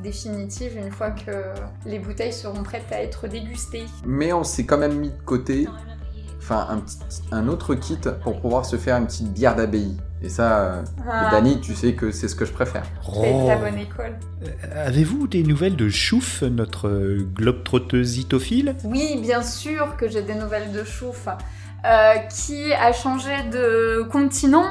définitive 0.02 0.76
une 0.78 0.92
fois 0.92 1.12
que 1.12 1.32
les 1.86 2.00
bouteilles 2.00 2.34
seront 2.34 2.64
prêtes 2.64 2.92
à 2.92 3.02
être 3.02 3.28
dégustées. 3.28 3.86
Mais 4.06 4.34
on 4.34 4.44
s'est 4.44 4.66
quand 4.66 4.78
même 4.78 4.98
mis 4.98 5.12
de 5.12 5.22
côté 5.26 5.68
enfin, 6.40 6.68
un, 7.32 7.38
un 7.38 7.48
autre 7.48 7.76
kit 7.76 8.00
pour 8.24 8.42
pouvoir 8.42 8.66
se 8.66 8.76
faire 8.78 8.98
une 8.98 9.08
petite 9.08 9.32
bière 9.32 9.56
d'abbaye. 9.56 9.98
Et 10.24 10.30
ça, 10.30 10.84
Ah. 11.10 11.30
Dani, 11.32 11.60
tu 11.62 11.76
sais 11.76 11.94
que 11.94 12.12
c'est 12.12 12.28
ce 12.28 12.36
que 12.36 12.46
je 12.46 12.52
préfère. 12.52 12.84
C'est 13.04 13.34
de 13.34 13.48
la 13.48 13.56
bonne 13.58 13.78
école. 13.78 14.18
Euh, 14.44 14.88
Avez-vous 14.88 15.28
des 15.28 15.44
nouvelles 15.44 15.76
de 15.76 15.90
Chouf, 15.90 16.42
notre 16.42 17.18
globe-trotteuse 17.36 18.18
itophile 18.18 18.76
Oui, 18.84 19.20
bien 19.22 19.44
sûr 19.44 19.96
que 19.96 20.08
j'ai 20.10 20.24
des 20.24 20.34
nouvelles 20.36 20.72
de 20.72 20.84
Chouf, 20.84 21.28
euh, 21.86 22.14
qui 22.30 22.74
a 22.74 22.92
changé 22.94 23.30
de 23.52 24.04
continent 24.12 24.66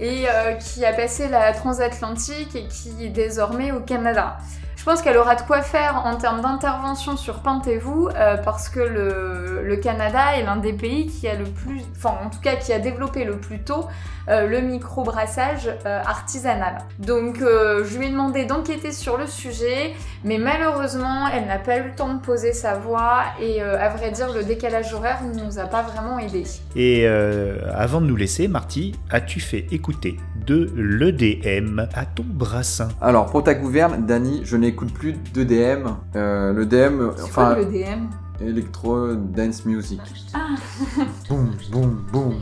et 0.00 0.24
euh, 0.28 0.52
qui 0.54 0.84
a 0.84 0.92
passé 0.92 1.28
la 1.28 1.52
transatlantique 1.52 2.54
et 2.56 2.66
qui 2.66 3.04
est 3.06 3.08
désormais 3.10 3.70
au 3.72 3.80
Canada. 3.80 4.38
Je 4.78 4.84
pense 4.84 5.02
qu'elle 5.02 5.16
aura 5.18 5.34
de 5.34 5.42
quoi 5.42 5.60
faire 5.60 6.02
en 6.06 6.14
termes 6.14 6.40
d'intervention 6.40 7.16
sur 7.16 7.40
Pentez-vous, 7.40 8.10
euh, 8.14 8.36
parce 8.36 8.68
que 8.68 8.78
le, 8.78 9.62
le 9.64 9.76
Canada 9.76 10.36
est 10.38 10.44
l'un 10.44 10.56
des 10.56 10.72
pays 10.72 11.08
qui 11.08 11.26
a 11.26 11.34
le 11.34 11.44
plus, 11.44 11.82
enfin 11.96 12.14
en 12.24 12.30
tout 12.30 12.40
cas 12.40 12.54
qui 12.54 12.72
a 12.72 12.78
développé 12.78 13.24
le 13.24 13.38
plus 13.38 13.58
tôt 13.58 13.86
euh, 14.28 14.46
le 14.46 14.60
microbrassage 14.60 15.68
euh, 15.84 16.00
artisanal. 16.06 16.78
Donc 17.00 17.42
euh, 17.42 17.84
je 17.84 17.98
lui 17.98 18.06
ai 18.06 18.10
demandé 18.10 18.44
d'enquêter 18.44 18.92
sur 18.92 19.18
le 19.18 19.26
sujet, 19.26 19.94
mais 20.22 20.38
malheureusement 20.38 21.26
elle 21.26 21.46
n'a 21.46 21.58
pas 21.58 21.78
eu 21.78 21.84
le 21.84 21.94
temps 21.96 22.14
de 22.14 22.20
poser 22.20 22.52
sa 22.52 22.74
voix 22.74 23.24
et 23.40 23.60
euh, 23.62 23.84
à 23.84 23.88
vrai 23.88 24.12
dire 24.12 24.32
le 24.32 24.44
décalage 24.44 24.94
horaire 24.94 25.18
ne 25.24 25.42
nous 25.42 25.58
a 25.58 25.64
pas 25.64 25.82
vraiment 25.82 26.20
aidé. 26.20 26.44
Et 26.76 27.02
euh, 27.04 27.56
avant 27.74 28.00
de 28.00 28.06
nous 28.06 28.16
laisser, 28.16 28.46
Marty, 28.46 28.94
as-tu 29.10 29.40
fait 29.40 29.66
écouter 29.72 30.18
de 30.36 30.70
l'EDM 30.76 31.80
à 31.94 32.06
ton 32.06 32.24
brassin? 32.24 32.88
Alors, 33.02 33.26
pour 33.26 33.42
ta 33.42 33.54
gouverne, 33.54 34.06
Dani, 34.06 34.42
je 34.44 34.56
n'écoute 34.84 34.94
plus 34.94 35.14
d'EDM. 35.34 35.88
Euh, 36.16 36.52
le 36.52 36.66
DM, 36.66 37.08
enfin, 37.22 37.54
quoi 37.54 37.58
le 37.58 37.64
DM 37.66 38.06
Electro 38.40 39.14
Dance 39.14 39.64
Music. 39.64 40.00
Ah 40.34 40.38
Boum, 41.28 41.50
boum, 41.72 42.04
boum. 42.12 42.34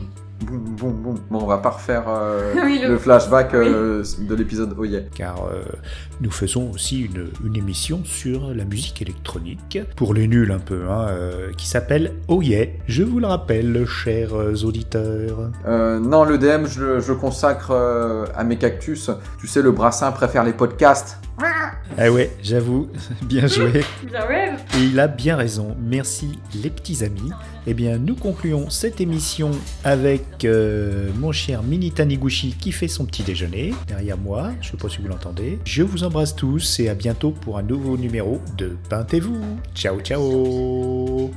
Boum, 0.45 0.59
boum, 0.75 0.93
boum. 1.01 1.15
Bon, 1.31 1.39
on 1.41 1.47
va 1.47 1.57
pas 1.57 1.71
refaire 1.71 2.03
euh, 2.07 2.53
Oui, 2.63 2.77
le- 2.79 2.89
le... 2.89 2.97
flashback 2.99 3.55
euh, 3.55 4.03
de 4.19 4.35
l'épisode 4.35 4.75
Oh 4.77 4.85
yeah. 4.85 4.99
Car 5.15 5.43
euh, 5.51 5.63
nous 6.21 6.29
faisons 6.29 6.69
aussi 6.71 7.01
une, 7.01 7.29
une 7.43 7.55
émission 7.55 8.01
sur 8.05 8.53
la 8.53 8.63
musique 8.63 9.01
électronique, 9.01 9.79
pour 9.95 10.13
les 10.13 10.27
nuls 10.27 10.51
un 10.51 10.59
peu, 10.59 10.83
hein, 10.91 11.07
euh, 11.09 11.51
qui 11.57 11.67
s'appelle 11.67 12.13
Oh 12.27 12.43
yeah, 12.43 12.67
je 12.87 13.01
vous 13.01 13.19
le 13.19 13.25
rappelle, 13.25 13.83
chers 13.87 14.35
auditeurs. 14.63 15.49
Euh, 15.65 15.99
non, 15.99 16.23
le 16.23 16.37
DM, 16.37 16.67
je, 16.67 16.83
le- 16.83 16.99
je 16.99 17.13
consacre 17.13 17.71
euh, 17.71 18.27
à 18.35 18.43
mes 18.43 18.57
cactus. 18.57 19.09
Tu 19.39 19.47
sais, 19.47 19.63
le 19.63 19.71
brassin 19.71 20.11
préfère 20.11 20.43
les 20.43 20.53
podcasts. 20.53 21.17
Ah 21.99 22.11
ouais, 22.11 22.31
j'avoue, 22.41 22.89
bien 23.23 23.47
joué. 23.47 23.81
Et 24.77 24.83
il 24.83 24.99
a 24.99 25.07
bien 25.07 25.35
raison. 25.35 25.75
Merci 25.79 26.39
les 26.61 26.69
petits 26.69 27.03
amis. 27.03 27.31
Eh 27.65 27.73
bien, 27.73 27.97
nous 27.97 28.15
concluons 28.15 28.69
cette 28.69 29.01
émission 29.01 29.51
avec 29.83 30.45
euh, 30.45 31.09
mon 31.15 31.31
cher 31.31 31.63
Mini 31.63 31.91
Taniguchi 31.91 32.55
qui 32.59 32.71
fait 32.71 32.87
son 32.87 33.05
petit 33.05 33.23
déjeuner 33.23 33.73
derrière 33.87 34.17
moi. 34.17 34.51
Je 34.61 34.71
sais 34.71 34.77
pas 34.77 34.89
si 34.89 34.99
vous 35.01 35.07
l'entendez. 35.07 35.59
Je 35.65 35.83
vous 35.83 36.03
embrasse 36.03 36.35
tous 36.35 36.79
et 36.79 36.89
à 36.89 36.95
bientôt 36.95 37.31
pour 37.31 37.57
un 37.57 37.63
nouveau 37.63 37.97
numéro 37.97 38.41
de 38.57 38.77
Peintez-vous. 38.89 39.41
Ciao, 39.75 39.99
ciao. 40.01 41.31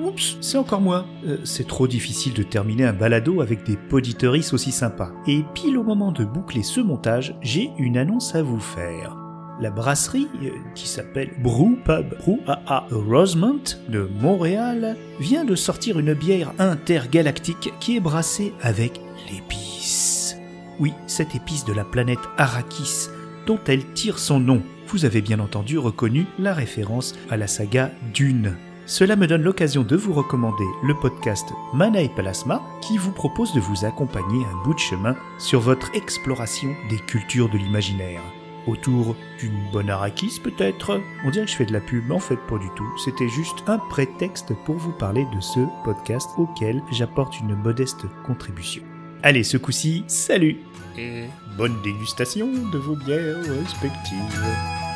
Oups, 0.00 0.38
c'est 0.40 0.56
encore 0.56 0.80
moi. 0.80 1.04
Euh, 1.26 1.38
c'est 1.44 1.66
trop 1.66 1.86
difficile 1.86 2.32
de 2.32 2.42
terminer 2.42 2.84
un 2.84 2.92
balado 2.92 3.40
avec 3.40 3.64
des 3.64 3.76
poditeuristes 3.76 4.54
aussi 4.54 4.72
sympas. 4.72 5.12
Et 5.26 5.44
pile 5.54 5.76
au 5.76 5.82
moment 5.82 6.12
de 6.12 6.24
boucler 6.24 6.62
ce 6.62 6.80
montage, 6.80 7.34
j'ai 7.42 7.70
une 7.78 7.98
annonce 7.98 8.34
à 8.34 8.42
vous 8.42 8.60
faire. 8.60 9.16
La 9.60 9.70
brasserie, 9.70 10.28
euh, 10.42 10.50
qui 10.74 10.88
s'appelle 10.88 11.30
Brew 11.42 11.76
Pub 11.84 12.14
Brouhaha 12.18 12.86
Rosemont 12.90 13.60
de 13.90 14.08
Montréal, 14.20 14.96
vient 15.20 15.44
de 15.44 15.54
sortir 15.54 15.98
une 15.98 16.14
bière 16.14 16.52
intergalactique 16.58 17.72
qui 17.78 17.96
est 17.96 18.00
brassée 18.00 18.54
avec 18.62 19.00
l'épice. 19.30 20.36
Oui, 20.78 20.94
cette 21.06 21.34
épice 21.34 21.66
de 21.66 21.74
la 21.74 21.84
planète 21.84 22.20
Arrakis, 22.38 23.08
dont 23.46 23.60
elle 23.66 23.84
tire 23.92 24.18
son 24.18 24.40
nom. 24.40 24.62
Vous 24.86 25.04
avez 25.04 25.20
bien 25.20 25.40
entendu 25.40 25.76
reconnu 25.76 26.26
la 26.38 26.54
référence 26.54 27.14
à 27.28 27.36
la 27.36 27.46
saga 27.46 27.90
Dune. 28.14 28.56
Cela 28.90 29.14
me 29.14 29.28
donne 29.28 29.42
l'occasion 29.42 29.84
de 29.84 29.94
vous 29.94 30.12
recommander 30.12 30.66
le 30.82 30.96
podcast 30.96 31.52
Mana 31.72 32.00
et 32.00 32.08
Plasma 32.08 32.60
qui 32.82 32.98
vous 32.98 33.12
propose 33.12 33.54
de 33.54 33.60
vous 33.60 33.84
accompagner 33.84 34.44
un 34.44 34.64
bout 34.64 34.74
de 34.74 34.80
chemin 34.80 35.14
sur 35.38 35.60
votre 35.60 35.94
exploration 35.94 36.74
des 36.88 36.98
cultures 36.98 37.48
de 37.48 37.56
l'imaginaire. 37.56 38.20
Autour 38.66 39.14
d'une 39.38 39.70
bonne 39.70 39.90
Arrakis 39.90 40.40
peut-être? 40.42 41.00
On 41.24 41.30
dirait 41.30 41.44
que 41.44 41.52
je 41.52 41.56
fais 41.56 41.66
de 41.66 41.72
la 41.72 41.78
pub, 41.78 42.02
mais 42.08 42.16
en 42.16 42.18
fait 42.18 42.34
pas 42.48 42.58
du 42.58 42.66
tout. 42.74 42.98
C'était 42.98 43.28
juste 43.28 43.62
un 43.68 43.78
prétexte 43.78 44.54
pour 44.64 44.74
vous 44.74 44.92
parler 44.92 45.24
de 45.36 45.40
ce 45.40 45.60
podcast 45.84 46.28
auquel 46.36 46.82
j'apporte 46.90 47.38
une 47.38 47.54
modeste 47.54 48.06
contribution. 48.26 48.82
Allez, 49.22 49.44
ce 49.44 49.56
coup-ci, 49.56 50.02
salut 50.08 50.58
Et 50.98 51.26
bonne 51.56 51.80
dégustation 51.84 52.48
de 52.72 52.78
vos 52.78 52.96
bières 52.96 53.38
respectives. 53.38 54.89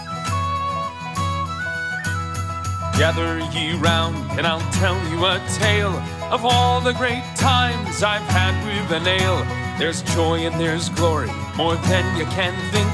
Gather 2.96 3.40
ye 3.50 3.74
round, 3.74 4.14
and 4.38 4.46
I'll 4.46 4.70
tell 4.70 4.94
you 5.10 5.26
a 5.26 5.42
tale 5.58 5.98
of 6.30 6.44
all 6.44 6.80
the 6.80 6.92
great 6.92 7.24
times 7.34 8.04
I've 8.04 8.22
had 8.30 8.54
with 8.62 8.92
an 8.94 9.08
ale. 9.08 9.42
There's 9.80 10.02
joy 10.14 10.46
and 10.46 10.54
there's 10.60 10.90
glory, 10.90 11.30
more 11.56 11.74
than 11.90 12.04
you 12.16 12.24
can 12.26 12.54
think. 12.70 12.86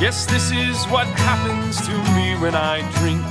Yes, 0.00 0.26
this 0.26 0.52
is 0.52 0.84
what 0.86 1.08
happens 1.26 1.82
to 1.82 1.92
me 2.14 2.38
when 2.38 2.54
I 2.54 2.86
drink. 3.02 3.26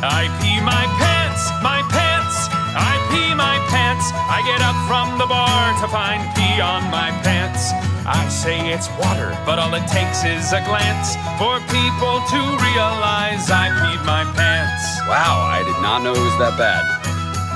I 0.00 0.32
pee 0.40 0.64
my 0.64 0.84
pants, 0.96 1.44
my 1.60 1.84
pants, 1.92 2.48
I 2.72 2.96
pee 3.12 3.34
my 3.36 3.60
pants. 3.68 4.08
I 4.32 4.40
get 4.48 4.64
up 4.64 4.76
from 4.88 5.18
the 5.18 5.26
bar 5.26 5.76
to 5.80 5.88
find 5.92 6.24
pee 6.34 6.58
on 6.60 6.90
my 6.90 7.10
pants. 7.20 7.95
I 8.06 8.28
say 8.28 8.70
it's 8.70 8.86
water, 9.02 9.34
but 9.44 9.58
all 9.58 9.74
it 9.74 9.82
takes 9.90 10.22
is 10.22 10.54
a 10.54 10.62
glance 10.62 11.18
for 11.42 11.58
people 11.74 12.22
to 12.30 12.40
realize 12.62 13.50
I 13.50 13.66
peed 13.82 13.98
my 14.06 14.22
pants. 14.38 14.86
Wow, 15.10 15.42
I 15.42 15.66
did 15.66 15.82
not 15.82 16.06
know 16.06 16.14
it 16.14 16.22
was 16.22 16.38
that 16.38 16.54
bad. 16.54 16.86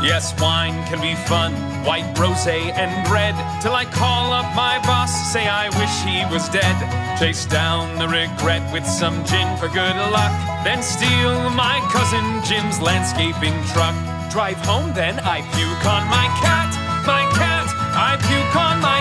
Yes, 0.02 0.34
wine 0.42 0.74
can 0.90 0.98
be 0.98 1.14
fun, 1.30 1.54
white 1.86 2.18
rose 2.18 2.48
and 2.50 2.90
red. 3.06 3.38
Till 3.62 3.78
I 3.78 3.84
call 3.84 4.32
up 4.32 4.50
my 4.56 4.82
boss, 4.82 5.14
say 5.30 5.46
I 5.46 5.70
wish 5.78 5.94
he 6.02 6.26
was 6.34 6.48
dead. 6.48 6.74
Chase 7.20 7.46
down 7.46 7.86
the 7.98 8.08
regret 8.08 8.66
with 8.72 8.84
some 8.84 9.22
gin 9.26 9.46
for 9.56 9.68
good 9.68 9.94
luck. 10.10 10.34
Then 10.66 10.82
steal 10.82 11.50
my 11.54 11.78
cousin 11.94 12.42
Jim's 12.42 12.80
landscaping 12.82 13.54
truck. 13.70 13.94
Drive 14.34 14.58
home, 14.66 14.90
then 14.94 15.20
I 15.20 15.46
puke 15.54 15.86
on 15.86 16.02
my 16.10 16.26
cat, 16.42 16.74
my 17.06 17.22
cat. 17.38 17.70
I 17.94 18.18
puke 18.18 18.56
on 18.56 18.80
my 18.80 18.98
cat. 18.98 18.99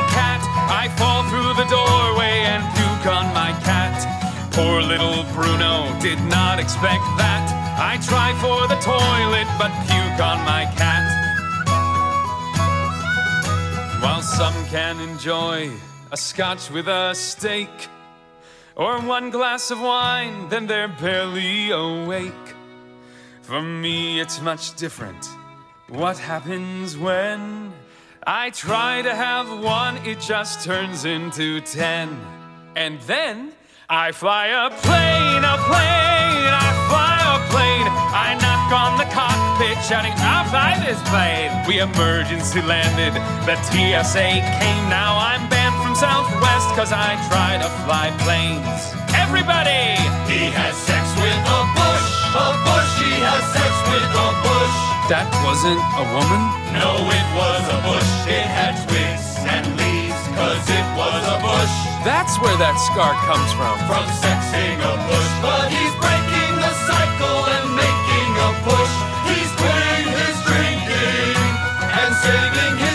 I 0.81 0.87
fall 0.95 1.23
through 1.27 1.53
the 1.61 1.67
doorway 1.69 2.35
and 2.47 2.63
puke 2.73 3.13
on 3.13 3.33
my 3.33 3.51
cat. 3.67 3.99
Poor 4.53 4.81
little 4.81 5.25
Bruno 5.33 5.91
did 5.99 6.17
not 6.29 6.57
expect 6.57 7.03
that. 7.19 7.43
I 7.77 7.97
try 8.07 8.31
for 8.39 8.65
the 8.71 8.79
toilet, 8.79 9.49
but 9.59 9.71
puke 9.89 10.21
on 10.23 10.39
my 10.45 10.63
cat. 10.79 11.03
While 14.01 14.21
some 14.21 14.55
can 14.67 15.01
enjoy 15.01 15.69
a 16.13 16.15
scotch 16.15 16.71
with 16.71 16.87
a 16.87 17.13
steak, 17.13 17.89
or 18.77 19.01
one 19.01 19.31
glass 19.31 19.71
of 19.71 19.81
wine, 19.81 20.47
then 20.47 20.65
they're 20.65 20.87
barely 20.87 21.71
awake. 21.71 22.55
For 23.41 23.61
me, 23.61 24.21
it's 24.21 24.39
much 24.41 24.75
different. 24.75 25.27
What 25.89 26.17
happens 26.17 26.97
when 26.97 27.73
I 28.27 28.49
try 28.49 29.01
to 29.01 29.15
have 29.15 29.47
one, 29.63 29.97
it 30.05 30.19
just 30.19 30.65
turns 30.65 31.05
into 31.05 31.62
ten. 31.62 32.19
And 32.75 32.99
then 33.01 33.53
I 33.88 34.12
fly 34.12 34.47
a 34.47 34.69
plane, 34.69 35.43
a 35.43 35.55
plane, 35.63 36.51
I 36.51 36.69
fly 36.91 37.15
a 37.23 37.39
plane. 37.47 37.88
I 38.12 38.36
knock 38.36 38.69
on 38.75 38.99
the 38.99 39.08
cockpit, 39.15 39.79
shouting, 39.88 40.12
I'll 40.17 40.43
fly 40.51 40.75
this 40.84 40.99
plane. 41.08 41.49
We 41.65 41.79
emergency 41.79 42.62
landed, 42.62 43.15
the 43.47 43.55
TSA 43.63 44.43
came. 44.43 44.84
Now 44.91 45.15
I'm 45.15 45.47
banned 45.49 45.79
from 45.82 45.95
Southwest, 45.95 46.67
cause 46.75 46.91
I 46.91 47.15
try 47.32 47.55
to 47.55 47.69
fly 47.88 48.12
planes. 48.19 48.93
Everybody! 49.15 49.95
He 50.27 50.51
has 50.51 50.75
sex 50.75 51.08
with 51.23 51.39
a 51.39 51.62
bush, 51.71 52.08
a 52.36 52.47
bush, 52.67 52.91
he 52.99 53.15
has 53.23 53.43
sex 53.55 53.71
with 53.88 54.12
a 54.12 54.29
bush. 54.43 54.88
That 55.10 55.26
wasn't 55.41 55.82
a 55.98 56.06
woman? 56.13 56.41
No, 56.69 57.02
it 57.10 57.28
was 57.34 57.63
a 57.65 57.82
bush. 57.82 58.30
It 58.30 58.45
had 58.45 58.78
twigs 58.86 59.41
and 59.41 59.65
leaves, 59.74 60.22
cause 60.38 60.62
it 60.69 60.86
was 60.93 61.22
a 61.26 61.41
bush. 61.41 61.74
That's 62.06 62.38
where 62.38 62.54
that 62.62 62.78
scar 62.78 63.17
comes 63.26 63.50
from. 63.58 63.74
From 63.89 64.06
sexing 64.22 64.78
a 64.78 64.93
bush, 65.10 65.32
but 65.41 65.65
he's 65.74 65.95
breaking 65.98 66.62
the 66.62 66.74
cycle 66.86 67.41
and 67.41 67.74
making 67.74 68.32
a 68.38 68.50
push. 68.62 68.93
He's 69.34 69.50
quitting 69.58 70.13
his 70.13 70.38
drinking 70.45 71.41
and 71.89 72.12
saving 72.22 72.78
his. 72.78 72.88